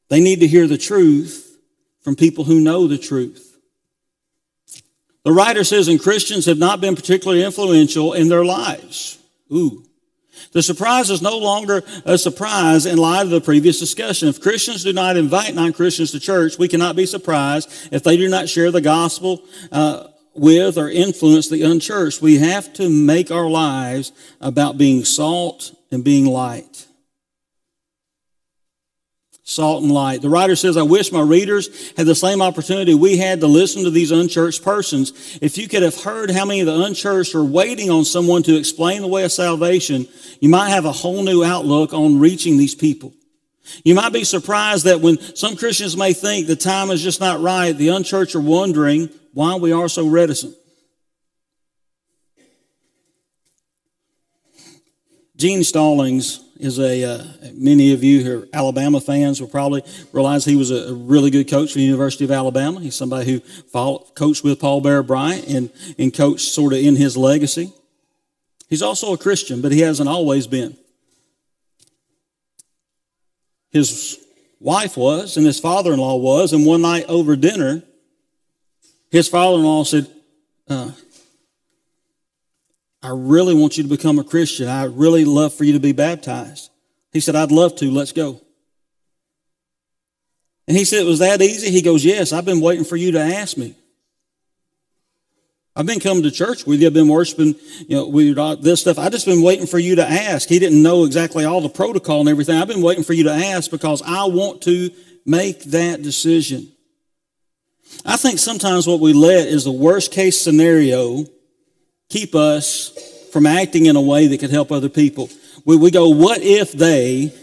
They 0.10 0.19
need 0.19 0.39
to 0.39 0.47
hear 0.47 0.65
the 0.65 0.79
truth 0.79 1.60
from 2.01 2.15
people 2.15 2.43
who 2.43 2.60
know 2.60 2.88
the 2.88 2.97
truth. 2.97 3.51
The 5.23 5.31
writer 5.31 5.63
says, 5.63 5.88
and 5.88 6.01
Christians 6.01 6.45
have 6.47 6.57
not 6.57 6.81
been 6.81 6.95
particularly 6.95 7.43
influential 7.43 8.13
in 8.13 8.27
their 8.29 8.43
lives. 8.43 9.19
Ooh. 9.51 9.84
The 10.53 10.63
surprise 10.63 11.10
is 11.10 11.21
no 11.21 11.38
longer 11.38 11.84
a 12.03 12.17
surprise 12.17 12.86
in 12.86 12.97
light 12.97 13.23
of 13.23 13.29
the 13.29 13.41
previous 13.41 13.79
discussion. 13.79 14.27
If 14.27 14.41
Christians 14.41 14.84
do 14.84 14.91
not 14.91 15.15
invite 15.15 15.53
non-Christians 15.53 16.12
to 16.12 16.19
church, 16.19 16.57
we 16.57 16.67
cannot 16.67 16.95
be 16.95 17.05
surprised 17.05 17.71
if 17.91 18.03
they 18.03 18.17
do 18.17 18.27
not 18.27 18.49
share 18.49 18.71
the 18.71 18.81
gospel 18.81 19.43
uh, 19.71 20.07
with 20.34 20.77
or 20.77 20.89
influence 20.89 21.49
the 21.49 21.63
unchurched. 21.63 22.21
We 22.21 22.39
have 22.39 22.73
to 22.73 22.89
make 22.89 23.29
our 23.29 23.49
lives 23.49 24.12
about 24.39 24.77
being 24.77 25.05
salt 25.05 25.75
and 25.91 26.03
being 26.03 26.25
light. 26.25 26.88
Salt 29.52 29.84
and 29.84 29.92
light. 29.92 30.22
The 30.22 30.30
writer 30.30 30.56
says, 30.56 30.78
I 30.78 30.84
wish 30.84 31.12
my 31.12 31.22
readers 31.22 31.92
had 31.98 32.06
the 32.06 32.16
same 32.16 32.42
opportunity 32.42 32.94
we 32.94 33.18
had 33.18 33.42
to 33.42 33.48
listen 33.48 33.84
to 33.84 33.90
these 33.90 34.12
unchurched 34.12 34.64
persons. 34.64 35.38
If 35.42 35.58
you 35.58 35.68
could 35.68 35.84
have 35.84 36.02
heard 36.02 36.32
how 36.32 36.46
many 36.46 36.62
of 36.62 36.68
the 36.68 36.82
unchurched 36.82 37.36
are 37.36 37.44
waiting 37.44 37.90
on 37.90 38.06
someone 38.06 38.44
to 38.44 38.56
explain 38.56 39.02
the 39.02 39.08
way 39.08 39.24
of 39.24 39.32
salvation, 39.32 40.08
you 40.40 40.50
might 40.50 40.70
have 40.70 40.86
a 40.86 40.92
whole 40.92 41.24
new 41.24 41.44
outlook 41.44 41.94
on 41.94 42.20
reaching 42.20 42.58
these 42.58 42.76
people. 42.76 43.14
You 43.84 43.96
might 43.96 44.14
be 44.14 44.24
surprised 44.24 44.86
that 44.86 45.02
when 45.02 45.20
some 45.36 45.56
Christians 45.56 45.96
may 45.96 46.14
think 46.14 46.48
the 46.48 46.56
time 46.56 46.90
is 46.90 47.04
just 47.04 47.20
not 47.20 47.42
right, 47.42 47.74
the 47.74 47.90
unchurched 47.90 48.36
are 48.36 48.42
wondering 48.42 49.10
why 49.34 49.56
we 49.56 49.72
are 49.72 49.88
so 49.88 50.08
reticent. 50.08 50.56
Gene 55.36 55.64
Stallings 55.64 56.40
is 56.62 56.78
a, 56.78 57.04
uh, 57.04 57.24
many 57.56 57.91
of 57.91 58.04
you 58.04 58.24
who 58.24 58.41
are 58.41 58.47
Alabama 58.54 59.02
fans 59.02 59.41
will 59.41 59.47
probably 59.47 59.84
realize 60.13 60.45
he 60.45 60.56
was 60.56 60.69
a, 60.69 60.93
really 60.93 61.32
good 61.32 61.50
coach 61.50 61.71
for 61.71 61.80
the 61.80 61.84
University 61.84 62.24
of 62.24 62.30
Alabama. 62.30 62.80
He's 62.80 62.95
somebody 62.95 63.32
who 63.32 63.39
followed, 63.39 64.13
coached 64.13 64.43
with 64.43 64.60
Paul 64.60 64.80
Bear 64.80 65.02
Bryant 65.02 65.47
and, 65.47 65.71
and 65.97 66.13
coached 66.13 66.52
sort 66.52 66.74
of 66.74 66.80
in 66.80 66.95
his 66.95 67.17
legacy. 67.17 67.74
He's 68.69 68.84
also 68.84 69.12
a 69.12 69.17
Christian, 69.17 69.60
but 69.62 69.71
he 69.71 69.80
hasn't 69.80 70.08
always 70.08 70.45
been. 70.45 70.78
His 73.71 74.19
wife 74.60 74.95
was, 74.95 75.38
and 75.38 75.45
his 75.45 75.60
father 75.60 75.91
in 75.93 76.00
law 76.00 76.17
was, 76.17 76.54
and 76.54 76.63
one 76.63 76.84
night 76.84 77.06
over 77.08 77.36
dinner, 77.36 77.82
his 79.10 79.28
father 79.28 79.58
in 79.58 79.63
law 79.63 79.84
said, 79.84 80.08
uh, 80.69 80.91
I 83.12 83.13
really 83.13 83.54
want 83.54 83.76
you 83.76 83.84
to 83.84 83.89
become 83.89 84.19
a 84.19 84.24
Christian. 84.24 84.69
I 84.69 84.86
really 84.86 85.26
love 85.26 85.54
for 85.54 85.65
you 85.65 85.74
to 85.74 85.82
be 85.82 85.91
baptized. 85.91 86.69
He 87.12 87.19
said, 87.19 87.36
I'd 87.36 87.52
love 87.52 87.76
to. 87.76 87.91
Let's 87.91 88.13
go. 88.13 88.39
And 90.65 90.78
he 90.78 90.86
said, 90.86 91.02
It 91.02 91.08
was 91.08 91.19
that 91.19 91.41
easy? 91.41 91.71
He 91.71 91.82
goes, 91.82 92.06
Yes, 92.06 92.32
I've 92.32 92.45
been 92.45 92.62
waiting 92.62 92.86
for 92.86 92.95
you 92.95 93.12
to 93.12 93.19
ask 93.19 93.58
me. 93.58 93.76
I've 95.76 95.86
been 95.86 96.00
coming 96.00 96.24
to 96.24 96.32
church 96.32 96.65
with 96.65 96.80
you. 96.80 96.88
I've 96.88 96.93
been 96.93 97.10
worshiping, 97.10 97.56
you 97.86 97.97
know, 97.97 98.08
with 98.08 98.63
this 98.63 98.80
stuff. 98.80 98.97
I've 98.97 99.12
just 99.12 99.26
been 99.26 99.41
waiting 99.41 99.67
for 99.67 99.80
you 99.80 99.95
to 99.95 100.08
ask. 100.08 100.47
He 100.47 100.60
didn't 100.60 100.82
know 100.82 101.04
exactly 101.04 101.43
all 101.43 101.60
the 101.60 101.67
protocol 101.67 102.21
and 102.21 102.30
everything. 102.30 102.58
I've 102.58 102.69
been 102.69 102.82
waiting 102.82 103.04
for 103.04 103.12
you 103.12 103.26
to 103.26 103.34
ask 103.34 103.69
because 103.69 104.02
I 104.06 104.24
want 104.24 104.62
to 104.62 104.89
make 105.26 105.63
that 105.65 106.02
decision. 106.02 106.71
I 108.06 108.15
think 108.15 108.39
sometimes 108.39 108.88
what 108.88 109.02
we 109.02 109.12
let 109.12 109.50
is 109.50 109.65
the 109.65 109.71
worst 109.71 110.13
case 110.13 110.39
scenario 110.39 111.26
keep 112.12 112.36
us 112.36 112.91
from 113.32 113.45
acting 113.45 113.86
in 113.86 113.95
a 113.95 114.02
way 114.02 114.28
that 114.28 114.39
could 114.39 114.52
help 114.52 114.71
other 114.71 114.89
people. 114.89 115.30
We, 115.65 115.78
we 115.78 115.91
go, 115.91 116.10
what 116.10 116.41
if 116.41 116.71
they 116.71 117.34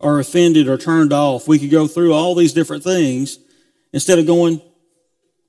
are 0.00 0.18
offended 0.18 0.68
or 0.68 0.78
turned 0.78 1.12
off? 1.12 1.48
We 1.48 1.58
could 1.58 1.70
go 1.70 1.86
through 1.86 2.12
all 2.12 2.34
these 2.34 2.52
different 2.52 2.84
things 2.84 3.38
instead 3.92 4.18
of 4.18 4.26
going, 4.26 4.60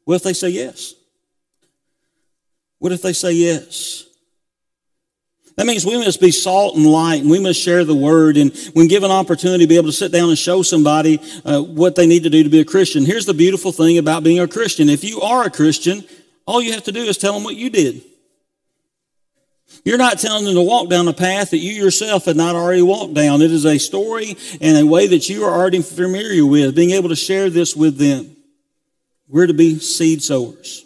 what 0.06 0.16
if 0.16 0.24
they 0.24 0.34
say 0.34 0.50
yes? 0.50 0.96
What 2.80 2.92
if 2.92 3.02
they 3.02 3.14
say 3.14 3.32
yes? 3.34 4.06
That 5.56 5.68
means 5.68 5.86
we 5.86 5.98
must 5.98 6.20
be 6.20 6.32
salt 6.32 6.76
and 6.76 6.86
light 6.86 7.22
and 7.22 7.30
we 7.30 7.40
must 7.40 7.62
share 7.62 7.86
the 7.86 7.94
word. 7.94 8.38
And 8.38 8.56
when 8.74 8.88
given 8.88 9.12
opportunity, 9.12 9.68
be 9.68 9.78
able 9.78 9.88
to 9.88 9.94
sit 9.94 10.12
down 10.12 10.30
and 10.30 10.38
show 10.38 10.64
somebody 10.64 11.22
uh, 11.46 11.62
what 11.62 11.96
they 11.96 12.08
need 12.08 12.24
to 12.24 12.30
do 12.30 12.44
to 12.44 12.50
be 12.50 12.60
a 12.60 12.66
Christian. 12.66 13.06
Here's 13.06 13.28
the 13.28 13.36
beautiful 13.36 13.72
thing 13.72 14.00
about 14.00 14.24
being 14.24 14.40
a 14.40 14.48
Christian. 14.48 14.90
If 14.90 15.04
you 15.04 15.22
are 15.22 15.46
a 15.46 15.52
Christian, 15.52 16.04
all 16.48 16.62
you 16.62 16.74
have 16.74 16.84
to 16.86 16.92
do 16.92 17.04
is 17.04 17.18
tell 17.18 17.34
them 17.34 17.44
what 17.44 17.56
you 17.56 17.70
did. 17.70 18.04
You're 19.86 19.98
not 19.98 20.20
telling 20.20 20.46
them 20.46 20.56
to 20.56 20.62
walk 20.62 20.90
down 20.90 21.08
a 21.08 21.14
path 21.14 21.52
that 21.52 21.58
you 21.58 21.74
yourself 21.74 22.26
had 22.26 22.38
not 22.38 22.56
already 22.56 22.82
walked 22.82 23.14
down. 23.14 23.42
It 23.42 23.52
is 23.52 23.66
a 23.66 23.78
story 23.78 24.38
and 24.62 24.78
a 24.78 24.86
way 24.86 25.08
that 25.08 25.28
you 25.28 25.44
are 25.44 25.54
already 25.54 25.82
familiar 25.82 26.46
with, 26.46 26.76
being 26.76 26.92
able 26.92 27.10
to 27.10 27.16
share 27.16 27.50
this 27.50 27.76
with 27.76 27.98
them. 27.98 28.36
We're 29.28 29.48
to 29.48 29.54
be 29.54 29.80
seed 29.80 30.24
sowers. 30.24 30.86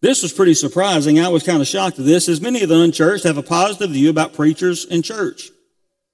This 0.00 0.22
was 0.22 0.32
pretty 0.32 0.54
surprising. 0.54 1.20
I 1.20 1.28
was 1.28 1.42
kind 1.42 1.60
of 1.60 1.66
shocked 1.66 1.98
at 1.98 2.06
this, 2.06 2.28
as 2.28 2.40
many 2.40 2.62
of 2.62 2.68
the 2.68 2.80
unchurched 2.80 3.24
have 3.24 3.36
a 3.36 3.42
positive 3.42 3.90
view 3.90 4.08
about 4.08 4.32
preachers 4.32 4.84
in 4.84 5.02
church. 5.02 5.50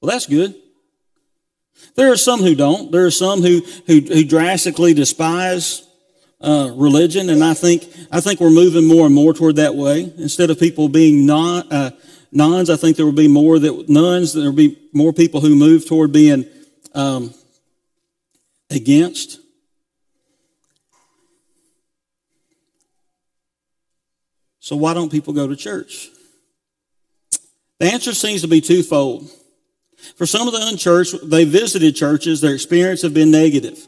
Well, 0.01 0.11
that's 0.11 0.27
good. 0.27 0.55
There 1.94 2.11
are 2.11 2.16
some 2.16 2.40
who 2.40 2.55
don't. 2.55 2.90
There 2.90 3.07
are 3.07 3.11
some 3.11 3.42
who, 3.42 3.62
who, 3.87 4.01
who 4.01 4.25
drastically 4.25 4.92
despise 4.94 5.86
uh, 6.40 6.70
religion, 6.75 7.31
and 7.31 7.42
I 7.42 7.55
think 7.55 7.85
I 8.11 8.20
think 8.20 8.40
we're 8.40 8.51
moving 8.51 8.87
more 8.87 9.07
and 9.07 9.14
more 9.14 9.33
toward 9.33 9.57
that 9.57 9.75
way. 9.75 10.12
Instead 10.18 10.51
of 10.51 10.61
people 10.61 10.88
being 10.88 11.27
non 11.27 11.70
uh, 11.72 11.90
nones, 12.31 12.70
I 12.70 12.77
think 12.77 12.96
there 12.96 13.07
will 13.07 13.12
be 13.12 13.29
more 13.29 13.59
that 13.59 13.88
nones. 13.88 14.33
There 14.33 14.44
will 14.44 14.53
be 14.53 14.79
more 14.92 15.12
people 15.12 15.40
who 15.40 15.55
move 15.55 15.87
toward 15.87 16.12
being 16.12 16.44
um, 16.94 17.33
against. 18.70 19.40
So 24.61 24.75
why 24.75 24.94
don't 24.94 25.12
people 25.12 25.33
go 25.33 25.46
to 25.46 25.55
church? 25.55 26.09
The 27.79 27.87
answer 27.87 28.12
seems 28.14 28.42
to 28.42 28.49
be 28.49 28.61
twofold. 28.61 29.31
For 30.16 30.27
some 30.27 30.49
of 30.49 30.55
the 30.55 30.66
unchurched, 30.66 31.31
they 31.31 31.44
visited 31.44 31.94
churches, 31.94 32.40
their 32.40 32.55
experience 32.55 33.03
have 33.03 33.14
been 33.14 33.31
negative. 33.31 33.87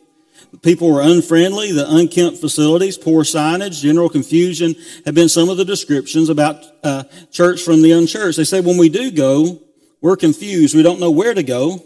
People 0.63 0.93
were 0.93 1.03
unfriendly, 1.03 1.73
the 1.73 1.87
unkempt 1.89 2.39
facilities, 2.39 2.97
poor 2.97 3.23
signage, 3.23 3.83
general 3.83 4.09
confusion 4.09 4.75
have 5.05 5.15
been 5.15 5.29
some 5.29 5.49
of 5.49 5.57
the 5.57 5.65
descriptions 5.65 6.29
about 6.29 6.65
uh, 6.83 7.05
church 7.31 7.63
from 7.63 7.83
the 7.83 7.93
unchurched. 7.93 8.39
They 8.39 8.45
say 8.45 8.61
when 8.61 8.79
we 8.79 8.89
do 8.89 9.11
go, 9.11 9.61
we're 10.01 10.17
confused. 10.17 10.75
We 10.75 10.83
don't 10.83 11.01
know 11.01 11.11
where 11.11 11.35
to 11.35 11.43
go. 11.43 11.85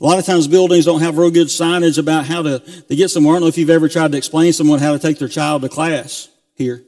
A 0.00 0.04
lot 0.04 0.18
of 0.18 0.26
times 0.26 0.48
buildings 0.48 0.84
don't 0.84 1.00
have 1.00 1.16
real 1.16 1.30
good 1.30 1.46
signage 1.46 1.96
about 1.96 2.26
how 2.26 2.42
to, 2.42 2.58
to 2.58 2.96
get 2.96 3.08
somewhere. 3.08 3.34
I 3.34 3.36
don't 3.36 3.42
know 3.42 3.48
if 3.48 3.56
you've 3.56 3.70
ever 3.70 3.88
tried 3.88 4.12
to 4.12 4.18
explain 4.18 4.48
to 4.48 4.52
someone 4.52 4.80
how 4.80 4.92
to 4.92 4.98
take 4.98 5.18
their 5.18 5.28
child 5.28 5.62
to 5.62 5.68
class 5.68 6.28
here. 6.56 6.82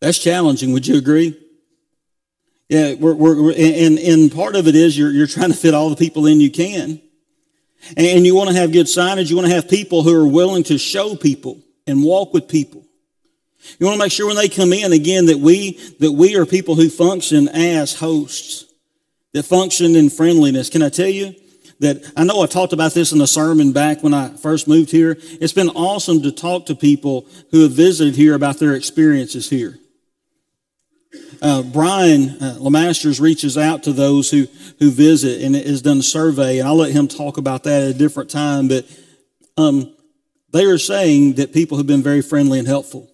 That's 0.00 0.18
challenging. 0.18 0.72
Would 0.72 0.86
you 0.86 0.96
agree? 0.98 1.38
Yeah, 2.68 2.94
we're, 2.94 3.14
we're, 3.14 3.52
and, 3.52 3.98
and 3.98 4.32
part 4.32 4.56
of 4.56 4.66
it 4.66 4.74
is 4.74 4.98
you're, 4.98 5.12
you're 5.12 5.26
trying 5.26 5.50
to 5.50 5.56
fit 5.56 5.74
all 5.74 5.90
the 5.90 5.96
people 5.96 6.26
in 6.26 6.40
you 6.40 6.50
can. 6.50 7.00
And 7.96 8.24
you 8.24 8.34
want 8.34 8.50
to 8.50 8.56
have 8.56 8.72
good 8.72 8.86
signage. 8.86 9.28
You 9.28 9.36
want 9.36 9.48
to 9.48 9.54
have 9.54 9.68
people 9.68 10.02
who 10.02 10.14
are 10.14 10.26
willing 10.26 10.62
to 10.64 10.78
show 10.78 11.16
people 11.16 11.60
and 11.86 12.02
walk 12.02 12.32
with 12.32 12.48
people. 12.48 12.84
You 13.78 13.86
want 13.86 13.98
to 13.98 14.04
make 14.04 14.12
sure 14.12 14.26
when 14.26 14.36
they 14.36 14.48
come 14.48 14.72
in 14.72 14.92
again 14.92 15.26
that 15.26 15.38
we, 15.38 15.72
that 16.00 16.12
we 16.12 16.36
are 16.36 16.46
people 16.46 16.74
who 16.74 16.88
function 16.88 17.48
as 17.48 17.94
hosts, 17.94 18.66
that 19.32 19.44
function 19.44 19.94
in 19.94 20.10
friendliness. 20.10 20.68
Can 20.68 20.82
I 20.82 20.88
tell 20.88 21.08
you 21.08 21.34
that 21.82 22.12
I 22.16 22.24
know 22.24 22.42
I 22.42 22.46
talked 22.46 22.72
about 22.72 22.94
this 22.94 23.10
in 23.12 23.18
the 23.18 23.26
sermon 23.26 23.72
back 23.72 24.02
when 24.02 24.14
I 24.14 24.28
first 24.28 24.68
moved 24.68 24.90
here. 24.90 25.16
It's 25.18 25.52
been 25.52 25.68
awesome 25.70 26.22
to 26.22 26.30
talk 26.30 26.66
to 26.66 26.76
people 26.76 27.26
who 27.50 27.62
have 27.62 27.72
visited 27.72 28.14
here 28.14 28.34
about 28.34 28.58
their 28.58 28.74
experiences 28.74 29.50
here 29.50 29.78
uh, 31.40 31.62
Brian 31.62 32.30
uh, 32.42 32.58
reaches 33.20 33.58
out 33.58 33.82
to 33.82 33.92
those 33.92 34.30
who, 34.30 34.46
who 34.78 34.90
visit 34.90 35.42
and 35.42 35.54
has 35.54 35.82
done 35.82 35.98
a 35.98 36.02
survey, 36.02 36.58
and 36.58 36.68
I'll 36.68 36.76
let 36.76 36.92
him 36.92 37.08
talk 37.08 37.36
about 37.36 37.64
that 37.64 37.82
at 37.82 37.90
a 37.90 37.94
different 37.94 38.30
time. 38.30 38.68
But 38.68 38.86
um, 39.56 39.94
they 40.52 40.64
are 40.64 40.78
saying 40.78 41.34
that 41.34 41.52
people 41.52 41.78
have 41.78 41.86
been 41.86 42.02
very 42.02 42.22
friendly 42.22 42.58
and 42.58 42.68
helpful. 42.68 43.10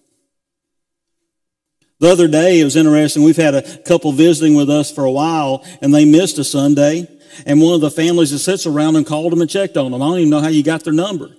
The 1.99 2.09
other 2.09 2.27
day, 2.29 2.61
it 2.61 2.63
was 2.63 2.77
interesting. 2.77 3.23
We've 3.23 3.35
had 3.35 3.55
a 3.55 3.77
couple 3.79 4.11
visiting 4.13 4.55
with 4.55 4.69
us 4.69 4.89
for 4.91 5.03
a 5.03 5.11
while, 5.11 5.65
and 5.81 5.93
they 5.93 6.05
missed 6.05 6.37
a 6.37 6.43
Sunday. 6.43 7.07
And 7.45 7.61
one 7.61 7.75
of 7.75 7.81
the 7.81 7.91
families 7.91 8.31
that 8.31 8.39
sits 8.39 8.65
around 8.65 8.93
them 8.93 9.03
called 9.03 9.31
them 9.31 9.41
and 9.41 9.49
checked 9.49 9.75
on 9.75 9.91
them. 9.91 10.01
I 10.01 10.05
don't 10.07 10.17
even 10.19 10.29
know 10.29 10.39
how 10.39 10.47
you 10.47 10.63
got 10.63 10.83
their 10.83 10.93
number. 10.93 11.29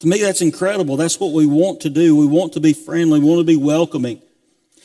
To 0.00 0.06
me, 0.06 0.20
that's 0.20 0.42
incredible. 0.42 0.96
That's 0.96 1.18
what 1.20 1.32
we 1.32 1.46
want 1.46 1.80
to 1.82 1.90
do. 1.90 2.16
We 2.16 2.26
want 2.26 2.54
to 2.54 2.60
be 2.60 2.72
friendly. 2.72 3.20
We 3.20 3.26
want 3.26 3.40
to 3.40 3.44
be 3.44 3.56
welcoming. 3.56 4.22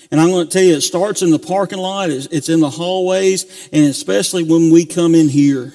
And 0.10 0.22
I'm 0.22 0.30
going 0.30 0.48
to 0.48 0.52
tell 0.52 0.64
you, 0.64 0.76
it 0.76 0.82
starts 0.82 1.22
in 1.22 1.32
the 1.32 1.40
parking 1.40 1.80
lot, 1.80 2.10
it's, 2.10 2.50
in 2.50 2.60
the 2.60 2.70
hallways, 2.70 3.70
and 3.74 3.86
especially 3.86 4.44
when 4.44 4.72
we 4.72 4.86
come 4.86 5.16
in 5.16 5.28
here. 5.28 5.74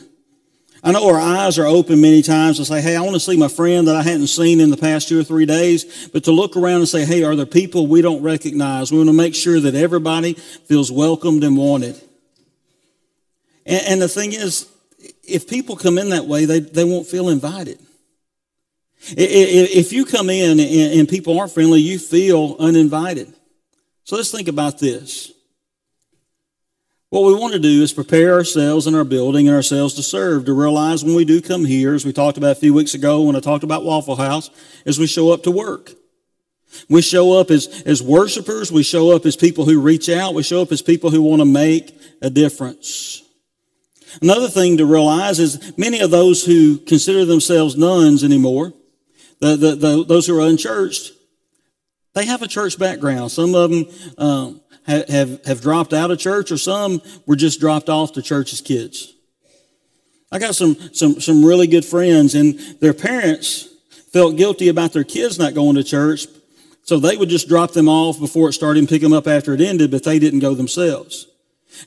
I 0.85 0.91
know 0.91 1.09
our 1.09 1.21
eyes 1.21 1.59
are 1.59 1.67
open 1.67 2.01
many 2.01 2.23
times 2.23 2.57
to 2.57 2.65
say, 2.65 2.81
hey, 2.81 2.97
I 2.97 3.03
want 3.03 3.15
to 3.15 3.21
see 3.21 3.37
my 3.37 3.47
friend 3.47 3.87
that 3.87 3.95
I 3.95 4.03
hadn't 4.03 4.27
seen 4.27 4.59
in 4.59 4.71
the 4.71 4.77
past 4.77 5.09
two 5.09 5.21
or 5.21 5.23
three 5.23 5.47
days. 5.47 6.09
But 6.09 6.25
to 6.25 6.33
look 6.33 6.57
around 6.57 6.81
and 6.81 6.89
say, 6.89 7.05
hey, 7.05 7.23
are 7.23 7.37
there 7.37 7.47
people 7.47 7.87
we 7.87 8.03
don't 8.03 8.21
recognize? 8.21 8.91
We 8.91 8.99
want 8.99 9.09
to 9.09 9.15
make 9.15 9.37
sure 9.37 9.61
that 9.61 9.77
everybody 9.77 10.33
feels 10.33 10.91
welcomed 10.91 11.45
and 11.45 11.57
wanted. 11.57 12.01
And, 13.65 13.83
and 13.87 14.03
the 14.03 14.09
thing 14.09 14.33
is, 14.33 14.69
if 15.23 15.47
people 15.47 15.77
come 15.77 15.99
in 15.99 16.09
that 16.09 16.27
way, 16.27 16.47
they, 16.47 16.59
they 16.59 16.85
won't 16.85 17.07
feel 17.07 17.29
invited. 17.29 17.79
If 19.11 19.93
you 19.93 20.05
come 20.05 20.31
in 20.31 20.59
and 20.59 21.09
people 21.09 21.39
aren't 21.39 21.53
friendly, 21.53 21.81
you 21.81 21.99
feel 22.01 22.57
uninvited. 22.59 23.33
So 24.05 24.17
let's 24.17 24.31
think 24.31 24.49
about 24.49 24.79
this. 24.79 25.33
What 27.11 27.25
we 27.25 27.35
want 27.35 27.53
to 27.53 27.59
do 27.59 27.83
is 27.83 27.93
prepare 27.93 28.33
ourselves 28.33 28.87
and 28.87 28.97
our 28.97 29.05
building 29.05 29.47
and 29.47 29.55
ourselves 29.55 29.95
to 29.95 30.03
serve, 30.03 30.47
to 30.47 30.55
realize 30.55 31.05
when 31.05 31.15
we 31.15 31.27
do 31.27 31.43
come 31.43 31.65
here, 31.65 31.95
as 31.95 32.07
we 32.07 32.13
talked 32.13 32.39
about 32.39 32.53
a 32.53 32.61
few 32.61 32.73
weeks 32.73 32.95
ago 32.95 33.23
when 33.23 33.37
I 33.37 33.41
talked 33.41 33.65
about 33.65 33.85
Waffle 33.85 34.17
House, 34.17 34.51
as 34.87 34.99
we 34.99 35.07
show 35.07 35.31
up 35.31 35.43
to 35.43 35.51
work. 35.51 35.93
We 36.89 37.03
show 37.03 37.39
up 37.39 37.51
as, 37.51 37.83
as 37.85 38.03
worshipers. 38.03 38.73
We 38.73 38.83
show 38.83 39.15
up 39.15 39.27
as 39.27 39.37
people 39.37 39.67
who 39.67 39.81
reach 39.81 40.09
out. 40.09 40.33
We 40.33 40.43
show 40.43 40.63
up 40.63 40.73
as 40.73 40.81
people 40.81 41.11
who 41.11 41.21
want 41.21 41.41
to 41.41 41.45
make 41.45 41.95
a 42.23 42.31
difference. 42.31 43.23
Another 44.21 44.49
thing 44.49 44.79
to 44.79 44.87
realize 44.87 45.39
is 45.39 45.77
many 45.77 46.01
of 46.01 46.11
those 46.11 46.45
who 46.45 46.79
consider 46.79 47.25
themselves 47.27 47.77
nones 47.77 48.25
anymore, 48.25 48.73
the, 49.41 49.57
the, 49.57 49.75
the, 49.75 50.05
those 50.05 50.27
who 50.27 50.39
are 50.39 50.47
unchurched, 50.47 51.13
they 52.15 52.27
have 52.27 52.43
a 52.43 52.49
church 52.49 52.79
background. 52.79 53.31
Some 53.31 53.55
of 53.55 53.71
them 53.71 53.87
um, 54.19 54.61
have, 54.87 55.09
have, 55.09 55.45
have 55.47 55.61
dropped 55.61 55.93
out 55.93 56.11
of 56.11 56.19
church, 56.19 56.51
or 56.51 56.59
some 56.59 57.01
were 57.27 57.37
just 57.37 57.61
dropped 57.61 57.89
off 57.89 58.13
to 58.13 58.23
church 58.23 58.53
as 58.53 58.61
kids. 58.61 59.15
I 60.31 60.39
got 60.39 60.55
some, 60.55 60.77
some, 60.95 61.21
some 61.21 61.45
really 61.45 61.67
good 61.67 61.85
friends, 61.85 62.35
and 62.35 62.59
their 62.81 62.95
parents 62.95 63.69
felt 64.13 64.37
guilty 64.37 64.69
about 64.69 64.93
their 64.93 65.05
kids 65.05 65.39
not 65.39 65.55
going 65.55 65.77
to 65.77 65.85
church, 65.85 66.27
so 66.85 66.99
they 66.99 67.17
would 67.17 67.29
just 67.29 67.49
drop 67.49 67.73
them 67.73 67.89
off 67.89 68.19
before 68.19 68.49
it 68.49 68.55
started 68.55 68.81
and 68.81 68.89
pick 68.89 69.03
them 69.03 69.13
up 69.13 69.27
after 69.27 69.55
it 69.55 69.61
ended, 69.61 69.91
but 69.91 70.05
they 70.05 70.19
didn't 70.19 70.41
go 70.41 70.55
themselves. 70.55 71.29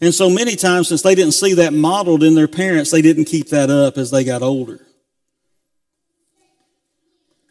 And 0.01 0.13
so 0.13 0.29
many 0.29 0.55
times, 0.55 0.87
since 0.87 1.01
they 1.01 1.15
didn't 1.15 1.33
see 1.33 1.53
that 1.55 1.73
modeled 1.73 2.23
in 2.23 2.35
their 2.35 2.47
parents, 2.47 2.91
they 2.91 3.01
didn't 3.01 3.25
keep 3.25 3.49
that 3.49 3.69
up 3.69 3.97
as 3.97 4.11
they 4.11 4.23
got 4.23 4.41
older. 4.41 4.79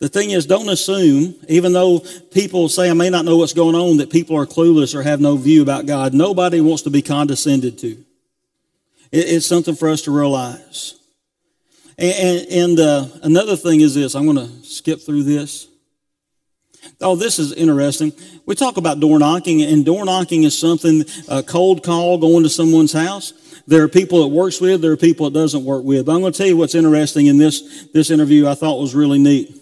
The 0.01 0.09
thing 0.09 0.31
is, 0.31 0.45
don't 0.45 0.69
assume, 0.69 1.35
even 1.49 1.73
though 1.73 2.01
people 2.33 2.69
say, 2.69 2.91
I 2.91 2.95
may 2.95 3.11
not 3.11 3.25
know 3.25 3.37
what's 3.37 3.53
going 3.53 3.75
on, 3.75 3.99
that 3.99 4.11
people 4.11 4.37
are 4.37 4.47
clueless 4.47 4.95
or 4.95 5.03
have 5.03 5.21
no 5.21 5.37
view 5.37 5.63
about 5.63 5.87
God. 5.87 6.13
Nobody 6.13 6.61
wants 6.61 6.83
to 6.83 6.91
be 6.91 7.01
condescended 7.01 7.79
to. 7.79 8.05
It's 9.13 9.47
something 9.47 9.77
for 9.77 9.89
us 9.89 10.03
to 10.03 10.11
realize. 10.11 10.97
And, 11.97 12.47
and 12.51 12.81
uh, 12.81 13.07
another 13.23 13.57
thing 13.57 13.81
is 13.81 13.95
this 13.95 14.15
I'm 14.15 14.25
going 14.25 14.37
to 14.37 14.67
skip 14.67 15.01
through 15.01 15.23
this. 15.23 15.69
Oh, 17.01 17.17
this 17.17 17.39
is 17.39 17.53
interesting. 17.53 18.13
We 18.45 18.55
talk 18.55 18.77
about 18.77 19.01
door 19.01 19.19
knocking, 19.19 19.63
and 19.63 19.87
door 19.87 20.05
knocking 20.05 20.43
is 20.43 20.59
something, 20.59 21.05
a 21.29 21.43
cold 21.43 21.83
call 21.83 22.19
going 22.19 22.43
to 22.43 22.51
someone's 22.51 22.93
house. 22.93 23.33
There 23.67 23.83
are 23.83 23.89
people 23.89 24.25
it 24.25 24.31
works 24.31 24.61
with, 24.61 24.83
there 24.83 24.93
are 24.93 24.97
people 24.97 25.27
it 25.27 25.33
doesn't 25.33 25.65
work 25.65 25.85
with. 25.85 26.05
But 26.07 26.13
I'm 26.13 26.21
going 26.21 26.33
to 26.33 26.37
tell 26.37 26.47
you 26.47 26.57
what's 26.57 26.75
interesting 26.75 27.27
in 27.27 27.39
this, 27.39 27.87
this 27.95 28.11
interview 28.11 28.47
I 28.47 28.55
thought 28.55 28.81
was 28.81 28.95
really 28.95 29.19
neat. 29.19 29.59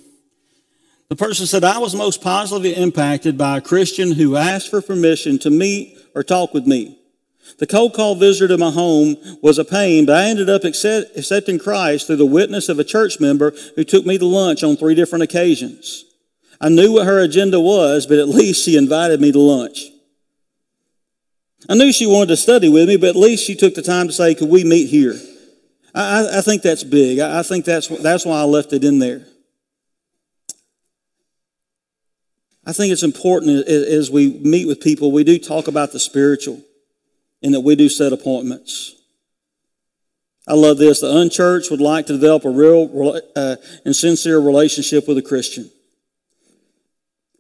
The 1.13 1.17
person 1.17 1.45
said, 1.45 1.63
I 1.63 1.77
was 1.77 1.95
most 1.95 2.23
positively 2.23 2.75
impacted 2.75 3.37
by 3.37 3.59
a 3.59 3.61
Christian 3.61 4.13
who 4.13 4.35
asked 4.35 4.71
for 4.71 4.81
permission 4.81 5.39
to 5.41 5.51
meet 5.51 5.99
or 6.15 6.23
talk 6.23 6.55
with 6.55 6.67
me. 6.67 6.99
The 7.59 7.67
cold 7.67 7.93
call 7.93 8.15
visitor 8.15 8.49
to 8.49 8.57
my 8.57 8.71
home 8.71 9.19
was 9.43 9.59
a 9.59 9.65
pain, 9.67 10.07
but 10.07 10.17
I 10.17 10.31
ended 10.31 10.49
up 10.49 10.65
accept, 10.65 11.15
accepting 11.15 11.59
Christ 11.59 12.07
through 12.07 12.17
the 12.17 12.25
witness 12.25 12.71
of 12.71 12.79
a 12.79 12.83
church 12.83 13.21
member 13.21 13.53
who 13.77 13.85
took 13.85 14.07
me 14.07 14.17
to 14.17 14.25
lunch 14.25 14.65
on 14.65 14.75
three 14.75 14.95
different 14.95 15.23
occasions. 15.23 16.07
I 16.63 16.71
knew 16.71 16.95
what 16.95 17.07
her 17.07 17.21
agenda 17.21 17.61
was, 17.61 18.07
but 18.07 18.19
at 18.19 18.31
least 18.31 18.65
she 18.65 18.79
invited 18.79 19.21
me 19.21 19.33
to 19.33 19.39
lunch. 19.39 19.91
I 21.69 21.75
knew 21.75 21.93
she 21.93 22.07
wanted 22.07 22.29
to 22.29 22.37
study 22.39 22.71
with 22.71 22.89
me, 22.89 22.97
but 22.97 23.11
at 23.11 23.17
least 23.17 23.45
she 23.45 23.55
took 23.55 23.75
the 23.75 23.83
time 23.83 24.07
to 24.07 24.15
say, 24.15 24.35
could 24.35 24.49
we 24.49 24.65
meet 24.65 24.89
here? 24.89 25.21
I, 25.95 26.39
I 26.39 26.41
think 26.41 26.63
that's 26.63 26.85
big. 26.85 27.19
I, 27.19 27.41
I 27.41 27.43
think 27.43 27.67
that's, 27.67 27.89
that's 27.89 28.25
why 28.25 28.41
I 28.41 28.45
left 28.45 28.73
it 28.73 28.83
in 28.83 28.99
there. 28.99 29.27
I 32.65 32.73
think 32.73 32.93
it's 32.93 33.03
important 33.03 33.67
as 33.67 34.11
we 34.11 34.39
meet 34.39 34.67
with 34.67 34.81
people, 34.81 35.11
we 35.11 35.25
do 35.25 35.39
talk 35.39 35.67
about 35.67 35.93
the 35.93 35.99
spiritual 35.99 36.61
and 37.43 37.55
that 37.55 37.61
we 37.61 37.75
do 37.75 37.89
set 37.89 38.13
appointments. 38.13 38.95
I 40.47 40.55
love 40.55 40.79
this. 40.79 41.01
The 41.01 41.17
unchurched 41.17 41.71
would 41.71 41.81
like 41.81 42.07
to 42.07 42.15
develop 42.15 42.45
a 42.45 42.51
real 42.51 43.21
uh, 43.37 43.57
and 43.85 43.95
sincere 43.95 44.39
relationship 44.39 45.07
with 45.07 45.19
a 45.19 45.23
Christian. 45.23 45.71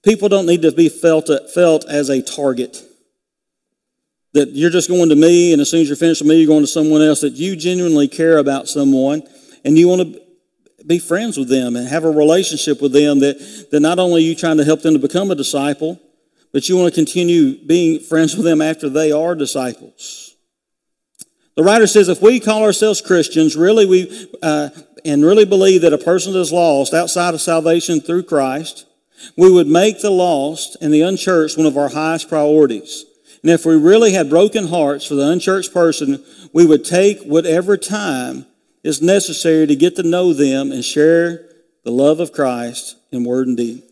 People 0.04 0.28
don't 0.28 0.46
need 0.46 0.62
to 0.62 0.72
be 0.72 0.88
felt, 0.88 1.30
felt 1.54 1.85
as 1.88 2.08
a 2.08 2.22
target. 2.22 2.82
That 4.35 4.50
you're 4.50 4.70
just 4.70 4.88
going 4.88 5.11
to 5.11 5.16
me, 5.16 5.52
and 5.52 5.61
as 5.61 5.70
soon 5.70 5.82
as 5.82 5.88
you're 5.88 5.96
finished 5.96 6.22
with 6.22 6.28
me, 6.28 6.38
you're 6.38 6.46
going 6.46 6.62
to 6.62 6.66
someone 6.66 7.02
else. 7.02 7.20
That 7.20 7.35
you 7.35 7.54
genuinely 7.54 8.08
care 8.08 8.38
about 8.38 8.68
someone, 8.68 9.22
and 9.64 9.76
you 9.76 9.88
want 9.88 10.00
to 10.00 10.21
be 10.87 10.99
friends 10.99 11.37
with 11.37 11.49
them 11.49 11.77
and 11.77 11.88
have 11.88 12.05
a 12.05 12.11
relationship 12.11 12.81
with 12.81 12.92
them. 12.92 13.21
That, 13.21 13.68
that 13.71 13.81
not 13.81 13.99
only 13.99 14.23
are 14.23 14.27
you 14.27 14.35
trying 14.35 14.59
to 14.59 14.64
help 14.64 14.83
them 14.83 14.95
to 14.95 15.01
become 15.01 15.31
a 15.31 15.35
disciple, 15.35 16.01
but 16.53 16.68
you 16.68 16.77
want 16.77 16.92
to 16.92 17.01
continue 17.01 17.57
being 17.64 18.01
friends 18.01 18.37
with 18.37 18.45
them 18.45 18.61
after 18.61 18.88
they 18.88 19.11
are 19.12 19.35
disciples. 19.35 20.37
The 21.57 21.62
writer 21.62 21.87
says 21.87 22.09
if 22.09 22.23
we 22.23 22.40
call 22.40 22.62
ourselves 22.62 23.01
Christians, 23.01 23.57
really 23.57 23.87
we, 23.87 24.29
uh, 24.42 24.71
and 25.05 25.25
really 25.25 25.45
believe 25.45 25.83
that 25.83 25.92
a 25.92 25.99
person 25.99 26.35
is 26.35 26.53
lost 26.53 26.95
outside 26.95 27.35
of 27.35 27.40
salvation 27.40 28.01
through 28.01 28.25
Christ, 28.25 28.87
we 29.37 29.51
would 29.51 29.66
make 29.66 30.01
the 30.01 30.11
lost 30.11 30.77
and 30.81 30.92
the 30.92 31.03
unchurched 31.03 31.57
one 31.57 31.66
of 31.66 31.77
our 31.77 31.90
highest 31.90 32.29
priorities. 32.29 33.05
And 33.42 33.51
if 33.51 33.66
we 33.66 33.77
really 33.77 34.12
had 34.12 34.31
broken 34.31 34.68
hearts 34.68 35.07
for 35.07 35.14
the 35.14 35.29
unchurched 35.29 35.73
person, 35.73 36.25
we 36.53 36.66
would 36.66 36.85
take 36.85 37.23
whatever 37.23 37.77
time 37.77 38.47
is 38.83 39.01
necessary 39.01 39.66
to 39.66 39.77
get 39.77 39.97
to 39.97 40.03
know 40.03 40.33
them 40.33 40.73
and 40.73 40.85
share 40.85 41.49
the 41.85 41.90
love 41.90 42.21
of 42.21 42.33
Christ 42.33 42.97
in 43.11 43.25
word 43.25 43.49
and 43.49 43.57
deed. 43.57 43.83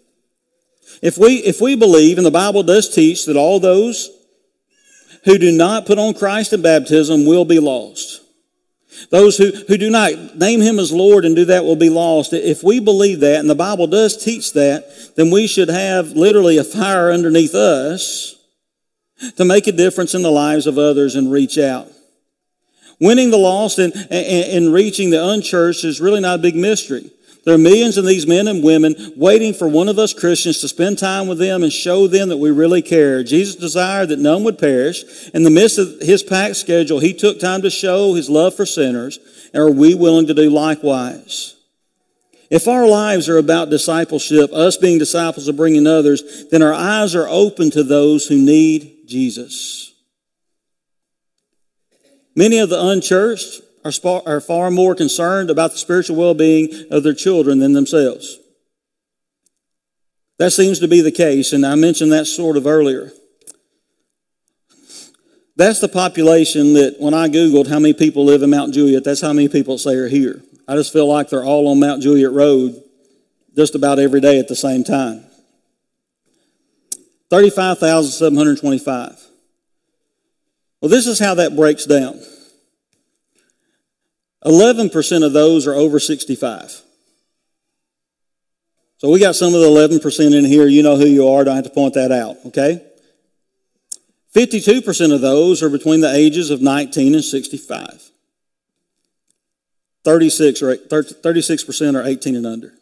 If 1.02 1.16
we, 1.16 1.36
if 1.36 1.60
we 1.60 1.76
believe, 1.76 2.18
and 2.18 2.26
the 2.26 2.30
Bible 2.30 2.62
does 2.62 2.92
teach, 2.92 3.26
that 3.26 3.36
all 3.36 3.60
those 3.60 4.10
who 5.24 5.38
do 5.38 5.52
not 5.52 5.86
put 5.86 5.98
on 5.98 6.14
Christ 6.14 6.52
in 6.52 6.62
baptism 6.62 7.26
will 7.26 7.44
be 7.44 7.60
lost. 7.60 8.22
Those 9.10 9.38
who, 9.38 9.52
who 9.68 9.76
do 9.76 9.88
not 9.88 10.36
name 10.36 10.60
him 10.60 10.78
as 10.78 10.92
Lord 10.92 11.24
and 11.24 11.36
do 11.36 11.44
that 11.46 11.64
will 11.64 11.76
be 11.76 11.90
lost. 11.90 12.32
If 12.32 12.62
we 12.62 12.80
believe 12.80 13.20
that, 13.20 13.38
and 13.38 13.48
the 13.48 13.54
Bible 13.54 13.86
does 13.86 14.22
teach 14.22 14.52
that, 14.54 15.14
then 15.16 15.30
we 15.30 15.46
should 15.46 15.68
have 15.68 16.12
literally 16.12 16.58
a 16.58 16.64
fire 16.64 17.10
underneath 17.10 17.54
us 17.54 18.36
to 19.36 19.44
make 19.44 19.66
a 19.66 19.72
difference 19.72 20.14
in 20.14 20.22
the 20.22 20.30
lives 20.30 20.66
of 20.66 20.78
others 20.78 21.14
and 21.14 21.30
reach 21.30 21.56
out. 21.56 21.88
Winning 23.00 23.30
the 23.30 23.38
lost 23.38 23.78
and, 23.78 23.94
and, 23.94 24.10
and 24.10 24.72
reaching 24.72 25.10
the 25.10 25.24
unchurched 25.24 25.84
is 25.84 26.00
really 26.00 26.20
not 26.20 26.38
a 26.38 26.42
big 26.42 26.54
mystery. 26.54 27.10
There 27.44 27.54
are 27.54 27.58
millions 27.58 27.96
of 27.96 28.04
these 28.04 28.26
men 28.26 28.48
and 28.48 28.62
women 28.62 28.94
waiting 29.16 29.54
for 29.54 29.66
one 29.66 29.88
of 29.88 29.98
us 29.98 30.12
Christians 30.12 30.60
to 30.60 30.68
spend 30.68 30.98
time 30.98 31.26
with 31.26 31.38
them 31.38 31.62
and 31.62 31.72
show 31.72 32.06
them 32.06 32.28
that 32.28 32.36
we 32.36 32.50
really 32.50 32.82
care. 32.82 33.24
Jesus 33.24 33.56
desired 33.56 34.10
that 34.10 34.18
none 34.18 34.44
would 34.44 34.58
perish. 34.58 35.30
In 35.30 35.42
the 35.42 35.50
midst 35.50 35.78
of 35.78 36.00
his 36.00 36.22
packed 36.22 36.56
schedule, 36.56 36.98
he 36.98 37.14
took 37.14 37.40
time 37.40 37.62
to 37.62 37.70
show 37.70 38.14
his 38.14 38.28
love 38.28 38.54
for 38.54 38.66
sinners. 38.66 39.18
And 39.54 39.62
are 39.62 39.70
we 39.70 39.94
willing 39.94 40.26
to 40.26 40.34
do 40.34 40.50
likewise? 40.50 41.56
If 42.50 42.68
our 42.68 42.86
lives 42.86 43.28
are 43.28 43.38
about 43.38 43.70
discipleship, 43.70 44.52
us 44.52 44.76
being 44.76 44.98
disciples 44.98 45.48
of 45.48 45.56
bringing 45.56 45.86
others, 45.86 46.48
then 46.50 46.62
our 46.62 46.74
eyes 46.74 47.14
are 47.14 47.28
open 47.28 47.70
to 47.70 47.82
those 47.82 48.26
who 48.26 48.36
need 48.36 49.06
Jesus. 49.06 49.94
Many 52.40 52.58
of 52.58 52.70
the 52.70 52.82
unchurched 52.82 53.60
are, 53.84 53.92
are 54.24 54.40
far 54.40 54.70
more 54.70 54.94
concerned 54.94 55.50
about 55.50 55.72
the 55.72 55.76
spiritual 55.76 56.16
well 56.16 56.32
being 56.32 56.86
of 56.90 57.02
their 57.02 57.12
children 57.12 57.58
than 57.58 57.74
themselves. 57.74 58.38
That 60.38 60.50
seems 60.50 60.78
to 60.78 60.88
be 60.88 61.02
the 61.02 61.12
case, 61.12 61.52
and 61.52 61.66
I 61.66 61.74
mentioned 61.74 62.12
that 62.12 62.24
sort 62.24 62.56
of 62.56 62.66
earlier. 62.66 63.12
That's 65.54 65.80
the 65.80 65.88
population 65.88 66.72
that 66.72 66.96
when 66.98 67.12
I 67.12 67.28
Googled 67.28 67.68
how 67.68 67.78
many 67.78 67.92
people 67.92 68.24
live 68.24 68.42
in 68.42 68.48
Mount 68.48 68.72
Juliet, 68.72 69.04
that's 69.04 69.20
how 69.20 69.34
many 69.34 69.50
people 69.50 69.76
say 69.76 69.96
are 69.96 70.08
here. 70.08 70.40
I 70.66 70.76
just 70.76 70.94
feel 70.94 71.06
like 71.06 71.28
they're 71.28 71.44
all 71.44 71.68
on 71.68 71.78
Mount 71.78 72.02
Juliet 72.02 72.32
Road 72.32 72.82
just 73.54 73.74
about 73.74 73.98
every 73.98 74.22
day 74.22 74.38
at 74.38 74.48
the 74.48 74.56
same 74.56 74.82
time. 74.82 75.26
35,725. 77.28 79.29
Well, 80.80 80.88
this 80.88 81.06
is 81.06 81.18
how 81.18 81.34
that 81.34 81.56
breaks 81.56 81.84
down. 81.84 82.20
11% 84.44 85.26
of 85.26 85.32
those 85.32 85.66
are 85.66 85.74
over 85.74 86.00
65. 86.00 86.82
So 88.98 89.10
we 89.10 89.18
got 89.18 89.34
some 89.34 89.54
of 89.54 89.60
the 89.60 89.66
11% 89.66 90.38
in 90.38 90.44
here. 90.44 90.66
You 90.66 90.82
know 90.82 90.96
who 90.96 91.06
you 91.06 91.28
are. 91.28 91.44
Don't 91.44 91.56
have 91.56 91.64
to 91.64 91.70
point 91.70 91.94
that 91.94 92.12
out, 92.12 92.36
okay? 92.46 92.84
52% 94.34 95.14
of 95.14 95.20
those 95.20 95.62
are 95.62 95.68
between 95.68 96.00
the 96.00 96.14
ages 96.14 96.50
of 96.50 96.62
19 96.62 97.14
and 97.14 97.24
65. 97.24 98.10
36 100.04 100.62
or 100.62 100.76
36% 100.76 101.94
are 101.94 102.06
18 102.06 102.36
and 102.36 102.46
under. 102.46 102.72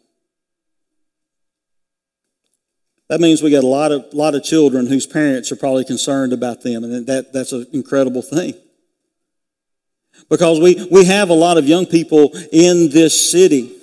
That 3.09 3.21
means 3.21 3.42
we 3.42 3.51
got 3.51 3.64
a 3.64 3.66
lot 3.66 3.90
of, 3.90 4.12
lot 4.12 4.35
of 4.35 4.44
children 4.44 4.87
whose 4.87 5.07
parents 5.07 5.51
are 5.51 5.57
probably 5.57 5.85
concerned 5.85 6.33
about 6.33 6.62
them, 6.62 6.85
and 6.85 7.07
that, 7.07 7.33
that's 7.33 7.53
an 7.53 7.66
incredible 7.73 8.23
thing. 8.23 8.55
Because 10.29 10.61
we, 10.61 10.87
we 10.90 11.05
have 11.07 11.31
a 11.31 11.35
lot 11.35 11.57
of 11.57 11.66
young 11.66 11.87
people 11.87 12.31
in 12.53 12.90
this 12.90 13.31
city. 13.31 13.75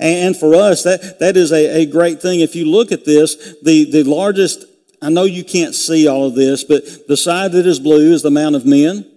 And 0.00 0.36
for 0.36 0.54
us, 0.54 0.82
that, 0.82 1.18
that 1.20 1.36
is 1.36 1.52
a, 1.52 1.82
a 1.82 1.86
great 1.86 2.20
thing. 2.20 2.40
If 2.40 2.56
you 2.56 2.64
look 2.64 2.90
at 2.90 3.04
this, 3.04 3.56
the, 3.62 3.90
the 3.90 4.02
largest, 4.02 4.64
I 5.00 5.10
know 5.10 5.24
you 5.24 5.44
can't 5.44 5.74
see 5.74 6.08
all 6.08 6.26
of 6.26 6.34
this, 6.34 6.64
but 6.64 7.06
the 7.06 7.16
side 7.16 7.52
that 7.52 7.66
is 7.66 7.78
blue 7.78 8.12
is 8.12 8.22
the 8.22 8.28
amount 8.28 8.56
of 8.56 8.66
men. 8.66 9.10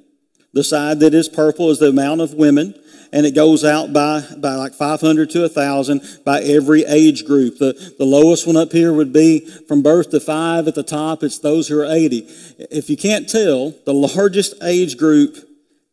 The 0.53 0.63
side 0.63 0.99
that 0.99 1.13
is 1.13 1.29
purple 1.29 1.71
is 1.71 1.79
the 1.79 1.89
amount 1.89 2.21
of 2.21 2.33
women. 2.33 2.75
And 3.11 3.25
it 3.25 3.35
goes 3.35 3.63
out 3.63 3.93
by, 3.93 4.23
by 4.37 4.55
like 4.55 4.73
500 4.73 5.29
to 5.31 5.41
1,000 5.41 6.01
by 6.25 6.41
every 6.41 6.83
age 6.85 7.25
group. 7.25 7.57
The, 7.57 7.95
the 7.97 8.05
lowest 8.05 8.45
one 8.45 8.57
up 8.57 8.71
here 8.71 8.91
would 8.91 9.13
be 9.13 9.39
from 9.67 9.81
birth 9.81 10.09
to 10.11 10.19
five. 10.19 10.67
At 10.67 10.75
the 10.75 10.83
top, 10.83 11.23
it's 11.23 11.39
those 11.39 11.67
who 11.67 11.79
are 11.79 11.85
80. 11.85 12.27
If 12.71 12.89
you 12.89 12.97
can't 12.97 13.29
tell, 13.29 13.73
the 13.85 13.93
largest 13.93 14.55
age 14.61 14.97
group 14.97 15.37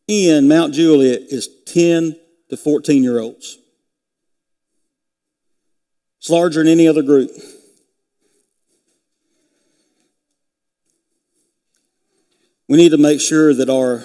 in 0.09 0.49
Mount 0.49 0.75
Juliet 0.75 1.23
is 1.31 1.49
10 1.67 2.17
to 2.51 2.57
14 2.57 3.03
year 3.03 3.21
olds. 3.21 3.59
It's 6.19 6.31
larger 6.31 6.63
than 6.63 6.73
any 6.73 6.89
other 6.89 7.03
group. 7.03 7.31
We 12.67 12.79
need 12.79 12.91
to 12.91 12.99
make 12.99 13.21
sure 13.21 13.53
that 13.53 13.69
our 13.69 14.05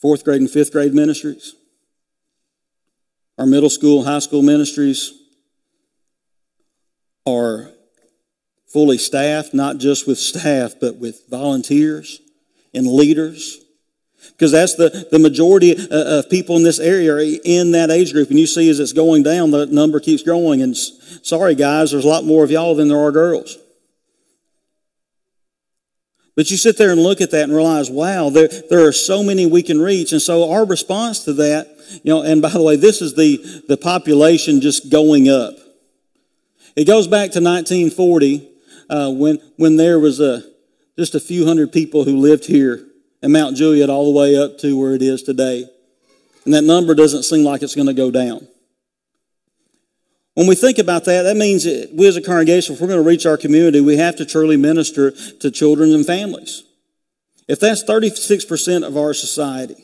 fourth 0.00 0.24
grade 0.24 0.40
and 0.40 0.50
fifth 0.50 0.72
grade 0.72 0.94
ministries, 0.94 1.54
our 3.38 3.46
middle 3.46 3.70
school, 3.70 4.04
high 4.04 4.18
school 4.18 4.42
ministries 4.42 5.12
are 7.26 7.70
fully 8.66 8.98
staffed, 8.98 9.52
not 9.52 9.78
just 9.78 10.06
with 10.06 10.18
staff, 10.18 10.74
but 10.80 10.96
with 10.96 11.28
volunteers 11.28 12.20
and 12.72 12.86
leaders. 12.86 13.58
Because 14.32 14.52
that's 14.52 14.74
the, 14.74 15.06
the 15.10 15.18
majority 15.18 15.76
uh, 15.76 16.18
of 16.18 16.30
people 16.30 16.56
in 16.56 16.62
this 16.62 16.78
area 16.78 17.14
are 17.14 17.20
in 17.20 17.72
that 17.72 17.90
age 17.90 18.12
group. 18.12 18.28
And 18.30 18.38
you 18.38 18.46
see 18.46 18.68
as 18.68 18.80
it's 18.80 18.92
going 18.92 19.22
down, 19.22 19.50
the 19.50 19.66
number 19.66 20.00
keeps 20.00 20.22
growing. 20.22 20.62
And 20.62 20.76
sorry, 20.76 21.54
guys, 21.54 21.92
there's 21.92 22.04
a 22.04 22.08
lot 22.08 22.24
more 22.24 22.44
of 22.44 22.50
y'all 22.50 22.74
than 22.74 22.88
there 22.88 22.98
are 22.98 23.12
girls. 23.12 23.56
But 26.36 26.50
you 26.50 26.58
sit 26.58 26.76
there 26.76 26.92
and 26.92 27.02
look 27.02 27.22
at 27.22 27.30
that 27.30 27.44
and 27.44 27.52
realize, 27.52 27.90
wow, 27.90 28.28
there, 28.28 28.48
there 28.68 28.86
are 28.86 28.92
so 28.92 29.22
many 29.22 29.46
we 29.46 29.62
can 29.62 29.80
reach. 29.80 30.12
And 30.12 30.20
so 30.20 30.50
our 30.52 30.66
response 30.66 31.24
to 31.24 31.32
that, 31.34 31.66
you 32.04 32.12
know, 32.12 32.22
and 32.22 32.42
by 32.42 32.50
the 32.50 32.62
way, 32.62 32.76
this 32.76 33.00
is 33.00 33.14
the, 33.14 33.38
the 33.68 33.78
population 33.78 34.60
just 34.60 34.90
going 34.90 35.30
up. 35.30 35.54
It 36.76 36.84
goes 36.84 37.06
back 37.06 37.32
to 37.32 37.40
1940 37.40 38.50
uh, 38.90 39.10
when, 39.12 39.38
when 39.56 39.76
there 39.76 39.98
was 39.98 40.20
a, 40.20 40.42
just 40.98 41.14
a 41.14 41.20
few 41.20 41.46
hundred 41.46 41.72
people 41.72 42.04
who 42.04 42.18
lived 42.18 42.44
here 42.44 42.86
in 43.22 43.32
Mount 43.32 43.56
Juliet 43.56 43.88
all 43.88 44.12
the 44.12 44.18
way 44.18 44.36
up 44.36 44.58
to 44.58 44.78
where 44.78 44.92
it 44.92 45.00
is 45.00 45.22
today. 45.22 45.66
And 46.44 46.52
that 46.52 46.64
number 46.64 46.94
doesn't 46.94 47.22
seem 47.22 47.44
like 47.44 47.62
it's 47.62 47.74
going 47.74 47.88
to 47.88 47.94
go 47.94 48.10
down. 48.10 48.46
When 50.36 50.46
we 50.46 50.54
think 50.54 50.76
about 50.76 51.06
that, 51.06 51.22
that 51.22 51.38
means 51.38 51.64
that 51.64 51.94
we 51.94 52.06
as 52.06 52.16
a 52.16 52.20
congregation, 52.20 52.74
if 52.74 52.80
we're 52.82 52.88
going 52.88 53.02
to 53.02 53.08
reach 53.08 53.24
our 53.24 53.38
community, 53.38 53.80
we 53.80 53.96
have 53.96 54.16
to 54.16 54.26
truly 54.26 54.58
minister 54.58 55.12
to 55.12 55.50
children 55.50 55.94
and 55.94 56.04
families. 56.04 56.62
If 57.48 57.58
that's 57.58 57.82
36% 57.84 58.86
of 58.86 58.98
our 58.98 59.14
society, 59.14 59.82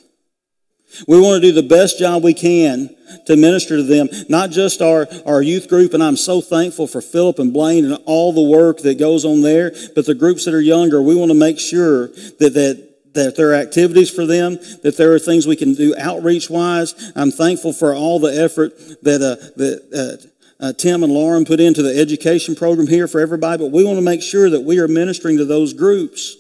we 1.08 1.18
want 1.18 1.40
to 1.42 1.48
do 1.48 1.54
the 1.54 1.66
best 1.66 1.98
job 1.98 2.22
we 2.22 2.34
can 2.34 2.94
to 3.24 3.34
minister 3.34 3.78
to 3.78 3.82
them, 3.82 4.10
not 4.28 4.50
just 4.50 4.82
our, 4.82 5.08
our 5.24 5.40
youth 5.40 5.70
group, 5.70 5.94
and 5.94 6.02
I'm 6.02 6.18
so 6.18 6.42
thankful 6.42 6.86
for 6.86 7.00
Philip 7.00 7.38
and 7.38 7.50
Blaine 7.50 7.86
and 7.86 7.96
all 8.04 8.34
the 8.34 8.42
work 8.42 8.80
that 8.80 8.98
goes 8.98 9.24
on 9.24 9.40
there, 9.40 9.72
but 9.94 10.04
the 10.04 10.14
groups 10.14 10.44
that 10.44 10.52
are 10.52 10.60
younger, 10.60 11.00
we 11.00 11.14
want 11.14 11.30
to 11.30 11.38
make 11.38 11.58
sure 11.58 12.08
that, 12.08 12.52
that 12.52 12.92
that 13.14 13.36
there 13.36 13.50
are 13.50 13.54
activities 13.54 14.10
for 14.10 14.24
them, 14.24 14.58
that 14.82 14.96
there 14.96 15.12
are 15.12 15.18
things 15.18 15.46
we 15.46 15.56
can 15.56 15.74
do 15.74 15.94
outreach 15.98 16.48
wise. 16.48 17.12
I'm 17.14 17.30
thankful 17.30 17.72
for 17.72 17.94
all 17.94 18.18
the 18.18 18.42
effort 18.42 18.72
that, 19.02 19.20
uh, 19.20 19.36
that 19.56 20.22
uh, 20.24 20.28
uh, 20.62 20.72
Tim 20.72 21.02
and 21.02 21.12
Lauren 21.12 21.44
put 21.44 21.58
into 21.58 21.82
the 21.82 21.98
education 21.98 22.54
program 22.54 22.86
here 22.86 23.08
for 23.08 23.20
everybody, 23.20 23.64
but 23.64 23.72
we 23.72 23.84
want 23.84 23.98
to 23.98 24.04
make 24.04 24.22
sure 24.22 24.48
that 24.48 24.60
we 24.60 24.78
are 24.78 24.86
ministering 24.86 25.38
to 25.38 25.44
those 25.44 25.72
groups. 25.72 26.36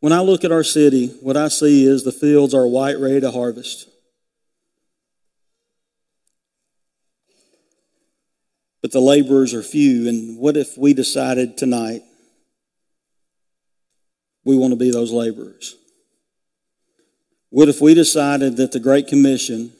When 0.00 0.14
I 0.14 0.20
look 0.20 0.44
at 0.44 0.52
our 0.52 0.64
city, 0.64 1.08
what 1.20 1.36
I 1.36 1.48
see 1.48 1.84
is 1.84 2.04
the 2.04 2.12
fields 2.12 2.54
are 2.54 2.66
white, 2.66 2.98
ready 2.98 3.20
to 3.20 3.30
harvest. 3.30 3.86
But 8.80 8.92
the 8.92 9.00
laborers 9.00 9.52
are 9.52 9.62
few. 9.62 10.08
And 10.08 10.38
what 10.38 10.56
if 10.56 10.78
we 10.78 10.94
decided 10.94 11.58
tonight 11.58 12.02
we 14.44 14.56
want 14.56 14.72
to 14.72 14.76
be 14.76 14.90
those 14.90 15.12
laborers? 15.12 15.74
What 17.50 17.68
if 17.68 17.80
we 17.82 17.92
decided 17.92 18.56
that 18.56 18.72
the 18.72 18.80
Great 18.80 19.06
Commission 19.06 19.72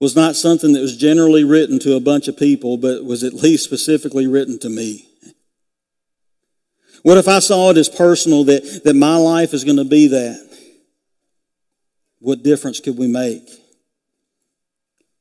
was 0.00 0.14
not 0.14 0.36
something 0.36 0.72
that 0.72 0.80
was 0.80 0.96
generally 0.96 1.44
written 1.44 1.78
to 1.80 1.96
a 1.96 2.00
bunch 2.00 2.28
of 2.28 2.36
people, 2.36 2.76
but 2.76 3.04
was 3.04 3.24
at 3.24 3.32
least 3.32 3.64
specifically 3.64 4.26
written 4.26 4.58
to 4.58 4.68
me? 4.68 5.08
What 7.02 7.18
if 7.18 7.28
I 7.28 7.38
saw 7.38 7.70
it 7.70 7.76
as 7.76 7.88
personal 7.88 8.44
that, 8.44 8.82
that 8.84 8.94
my 8.94 9.16
life 9.16 9.54
is 9.54 9.64
going 9.64 9.76
to 9.76 9.84
be 9.84 10.08
that? 10.08 10.58
What 12.18 12.42
difference 12.42 12.80
could 12.80 12.98
we 12.98 13.06
make? 13.06 13.48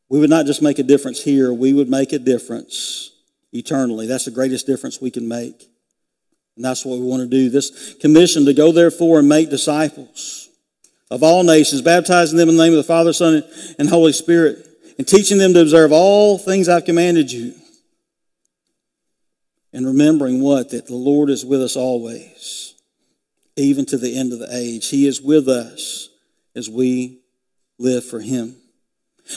We 0.10 0.20
would 0.20 0.30
not 0.30 0.46
just 0.46 0.62
make 0.62 0.80
a 0.80 0.84
difference 0.84 1.22
here, 1.22 1.54
we 1.54 1.74
would 1.74 1.90
make 1.90 2.14
a 2.14 2.20
difference 2.20 3.12
eternally. 3.54 4.08
That's 4.08 4.26
the 4.26 4.32
greatest 4.32 4.66
difference 4.66 5.00
we 5.00 5.12
can 5.12 5.28
make. 5.28 5.70
And 6.56 6.64
that's 6.64 6.86
what 6.86 7.00
we 7.00 7.06
want 7.06 7.22
to 7.22 7.28
do. 7.28 7.50
This 7.50 7.96
commission 7.96 8.46
to 8.46 8.54
go 8.54 8.72
therefore 8.72 9.20
and 9.20 9.30
make 9.30 9.50
disciples 9.50 10.45
of 11.12 11.24
all 11.24 11.44
nations, 11.44 11.82
baptizing 11.82 12.38
them 12.38 12.50
in 12.50 12.58
the 12.58 12.64
name 12.64 12.74
of 12.74 12.78
the 12.78 12.84
Father, 12.84 13.14
Son, 13.14 13.44
and 13.78 13.90
Holy 13.90 14.12
Spirit, 14.12 14.68
and 14.98 15.08
teaching 15.08 15.38
them 15.38 15.54
to 15.54 15.62
observe 15.62 15.92
all 15.92 16.38
things 16.38 16.68
I've 16.68 16.86
commanded 16.86 17.32
you. 17.32 17.54
And 19.74 19.86
remembering 19.86 20.42
what? 20.42 20.70
That 20.70 20.88
the 20.88 20.96
Lord 20.96 21.30
is 21.30 21.46
with 21.46 21.62
us 21.62 21.76
always, 21.76 22.76
even 23.56 23.86
to 23.88 23.98
the 23.98 24.18
end 24.18 24.32
of 24.34 24.40
the 24.40 24.56
age. 24.56 24.90
He 24.90 25.06
is 25.06 25.22
with 25.22 25.48
us 25.50 26.10
as 26.56 26.70
we 26.70 27.20
live 27.78 28.06
for 28.06 28.22
Him. 28.22 28.56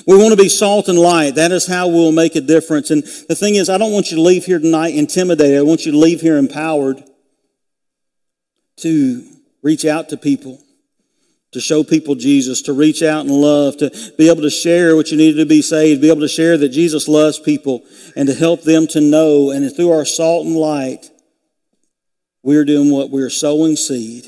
We 0.07 0.17
want 0.17 0.31
to 0.31 0.43
be 0.43 0.49
salt 0.49 0.89
and 0.89 0.99
light. 0.99 1.35
That 1.37 1.51
is 1.51 1.67
how 1.67 1.89
we'll 1.89 2.13
make 2.13 2.37
a 2.37 2.41
difference. 2.41 2.91
And 2.91 3.03
the 3.03 3.35
thing 3.35 3.57
is, 3.57 3.69
I 3.69 3.79
don't 3.79 3.93
want 3.93 4.11
you 4.11 4.17
to 4.19 4.23
leave 4.23 4.45
here 4.45 4.59
tonight 4.59 4.95
intimidated. 4.95 5.59
I 5.59 5.63
want 5.63 5.87
you 5.87 5.93
to 5.93 5.99
leave 5.99 6.21
here 6.21 6.37
empowered 6.37 7.03
to 8.77 9.25
reach 9.63 9.85
out 9.85 10.11
to 10.11 10.17
people 10.17 10.63
to 11.53 11.61
show 11.61 11.83
people 11.83 12.15
Jesus, 12.15 12.63
to 12.63 12.73
reach 12.73 13.03
out 13.03 13.25
and 13.25 13.31
love, 13.31 13.79
to 13.79 13.91
be 14.19 14.29
able 14.29 14.43
to 14.43 14.51
share 14.51 14.97
what 14.97 15.11
you 15.11 15.17
needed 15.17 15.39
to 15.39 15.47
be 15.47 15.63
saved, 15.63 16.03
be 16.03 16.11
able 16.11 16.21
to 16.21 16.29
share 16.29 16.59
that 16.59 16.69
Jesus 16.69 17.09
loves 17.09 17.39
people, 17.39 17.85
and 18.17 18.29
to 18.29 18.35
help 18.35 18.63
them 18.63 18.87
to 18.89 19.01
know. 19.01 19.51
And 19.51 19.75
through 19.75 19.91
our 19.91 20.05
salt 20.05 20.47
and 20.47 20.57
light, 20.57 21.11
we're 22.43 22.65
doing 22.65 22.91
what 22.91 23.11
we're 23.11 23.31
sowing 23.31 23.77
seed. 23.77 24.27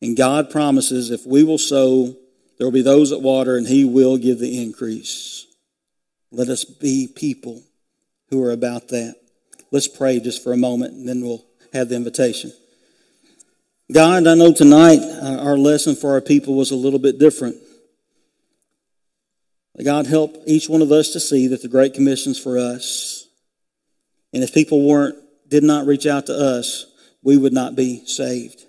And 0.00 0.16
God 0.16 0.50
promises 0.50 1.10
if 1.10 1.26
we 1.26 1.42
will 1.42 1.58
sow, 1.58 2.16
there 2.58 2.66
will 2.66 2.72
be 2.72 2.82
those 2.82 3.10
that 3.10 3.20
water, 3.20 3.56
and 3.56 3.66
He 3.66 3.84
will 3.84 4.16
give 4.18 4.38
the 4.38 4.62
increase. 4.62 5.46
Let 6.30 6.48
us 6.48 6.64
be 6.64 7.08
people 7.14 7.62
who 8.30 8.42
are 8.44 8.52
about 8.52 8.88
that. 8.88 9.16
Let's 9.70 9.88
pray 9.88 10.20
just 10.20 10.42
for 10.42 10.52
a 10.52 10.56
moment, 10.56 10.94
and 10.94 11.08
then 11.08 11.20
we'll 11.22 11.44
have 11.72 11.88
the 11.88 11.96
invitation. 11.96 12.52
God, 13.90 14.26
I 14.26 14.34
know 14.34 14.52
tonight 14.52 15.00
uh, 15.00 15.42
our 15.42 15.58
lesson 15.58 15.96
for 15.96 16.12
our 16.12 16.20
people 16.20 16.54
was 16.54 16.70
a 16.70 16.76
little 16.76 16.98
bit 16.98 17.18
different. 17.18 17.56
God, 19.82 20.06
help 20.06 20.36
each 20.46 20.68
one 20.68 20.82
of 20.82 20.92
us 20.92 21.10
to 21.12 21.20
see 21.20 21.48
that 21.48 21.62
the 21.62 21.68
Great 21.68 21.92
Commission's 21.92 22.38
for 22.38 22.58
us. 22.58 23.26
And 24.32 24.42
if 24.42 24.54
people 24.54 24.86
weren't, 24.86 25.16
did 25.48 25.64
not 25.64 25.86
reach 25.86 26.06
out 26.06 26.26
to 26.26 26.34
us, 26.34 26.86
we 27.22 27.36
would 27.36 27.52
not 27.52 27.74
be 27.74 28.06
saved. 28.06 28.64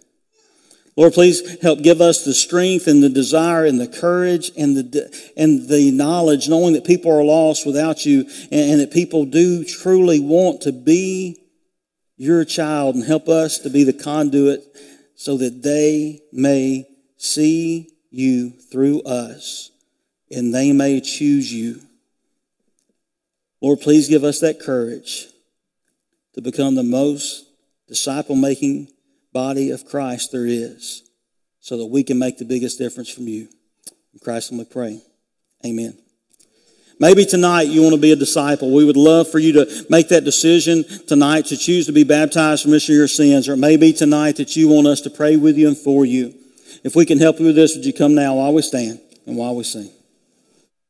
Lord, 0.98 1.14
please 1.14 1.62
help 1.62 1.82
give 1.82 2.02
us 2.02 2.26
the 2.26 2.34
strength 2.34 2.88
and 2.88 3.02
the 3.02 3.10
desire 3.10 3.66
and 3.66 3.80
the 3.80 3.88
courage 3.88 4.52
and 4.58 4.76
the, 4.76 5.32
and 5.38 5.70
the 5.70 5.92
knowledge, 5.92 6.50
knowing 6.50 6.74
that 6.74 6.86
people 6.86 7.12
are 7.12 7.24
lost 7.24 7.66
without 7.66 8.06
you 8.06 8.22
and, 8.52 8.72
and 8.72 8.82
that 8.82 8.92
people 8.92 9.26
do 9.26 9.64
truly 9.64 10.20
want 10.20 10.62
to 10.62 10.72
be 10.72 11.40
your 12.18 12.46
child 12.46 12.96
and 12.96 13.04
help 13.04 13.28
us 13.28 13.60
to 13.60 13.70
be 13.70 13.84
the 13.84 13.94
conduit 13.94 14.64
so 15.24 15.38
that 15.38 15.64
they 15.64 16.20
may 16.34 16.86
see 17.16 17.90
you 18.12 18.50
through 18.50 19.02
us 19.04 19.72
and 20.30 20.54
they 20.54 20.74
may 20.74 21.00
choose 21.00 21.50
you. 21.50 21.80
Lord, 23.62 23.80
please 23.80 24.10
give 24.10 24.26
us 24.26 24.42
that 24.42 24.60
courage 24.60 25.28
to 26.34 26.42
become 26.42 26.76
the 26.76 26.84
most 26.84 27.46
disciple 27.88 28.36
making 28.36 28.90
body 29.32 29.70
of 29.70 29.86
Christ 29.86 30.34
there 30.34 30.46
is 30.46 31.04
so 31.62 31.78
that 31.78 31.86
we 31.86 32.04
can 32.04 32.20
make 32.20 32.38
the 32.38 32.44
biggest 32.44 32.78
difference 32.78 33.08
from 33.10 33.30
you. 33.30 33.48
In 34.12 34.20
Christ, 34.22 34.52
we 34.52 34.66
pray. 34.66 35.02
Amen. 35.66 36.03
Maybe 37.04 37.26
tonight 37.26 37.64
you 37.64 37.82
want 37.82 37.96
to 37.96 38.00
be 38.00 38.14
a 38.14 38.16
disciple. 38.16 38.74
We 38.74 38.86
would 38.86 38.96
love 38.96 39.30
for 39.30 39.38
you 39.38 39.52
to 39.52 39.86
make 39.90 40.08
that 40.08 40.24
decision 40.24 40.86
tonight 41.06 41.48
to 41.48 41.58
choose 41.58 41.86
to 41.88 41.92
be 41.92 42.06
baptized 42.06 42.64
for 42.64 42.70
remission 42.70 42.96
of 42.96 43.00
your 43.00 43.10
sins. 43.10 43.50
Or 43.50 43.58
maybe 43.58 43.92
tonight 43.92 44.38
that 44.38 44.56
you 44.56 44.70
want 44.70 44.88
us 44.88 45.02
to 45.02 45.10
pray 45.10 45.36
with 45.36 45.58
you 45.58 45.68
and 45.68 45.78
for 45.78 46.06
you. 46.06 46.34
If 46.82 46.96
we 46.96 47.06
can 47.06 47.20
help 47.20 47.42
you 47.42 47.48
with 47.48 47.58
this, 47.58 47.76
would 47.76 47.86
you 47.86 47.92
come 47.92 48.16
now 48.16 48.36
while 48.36 48.54
we 48.54 48.62
stand 48.62 49.02
and 49.28 49.36
while 49.36 49.54
we 49.54 49.66
sing? 49.66 49.92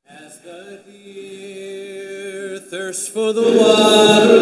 As 0.08 0.40
the 0.42 0.84
deer 0.86 2.60
thirst 2.60 3.12
for 3.12 3.34
the 3.34 3.42
water. 3.42 4.34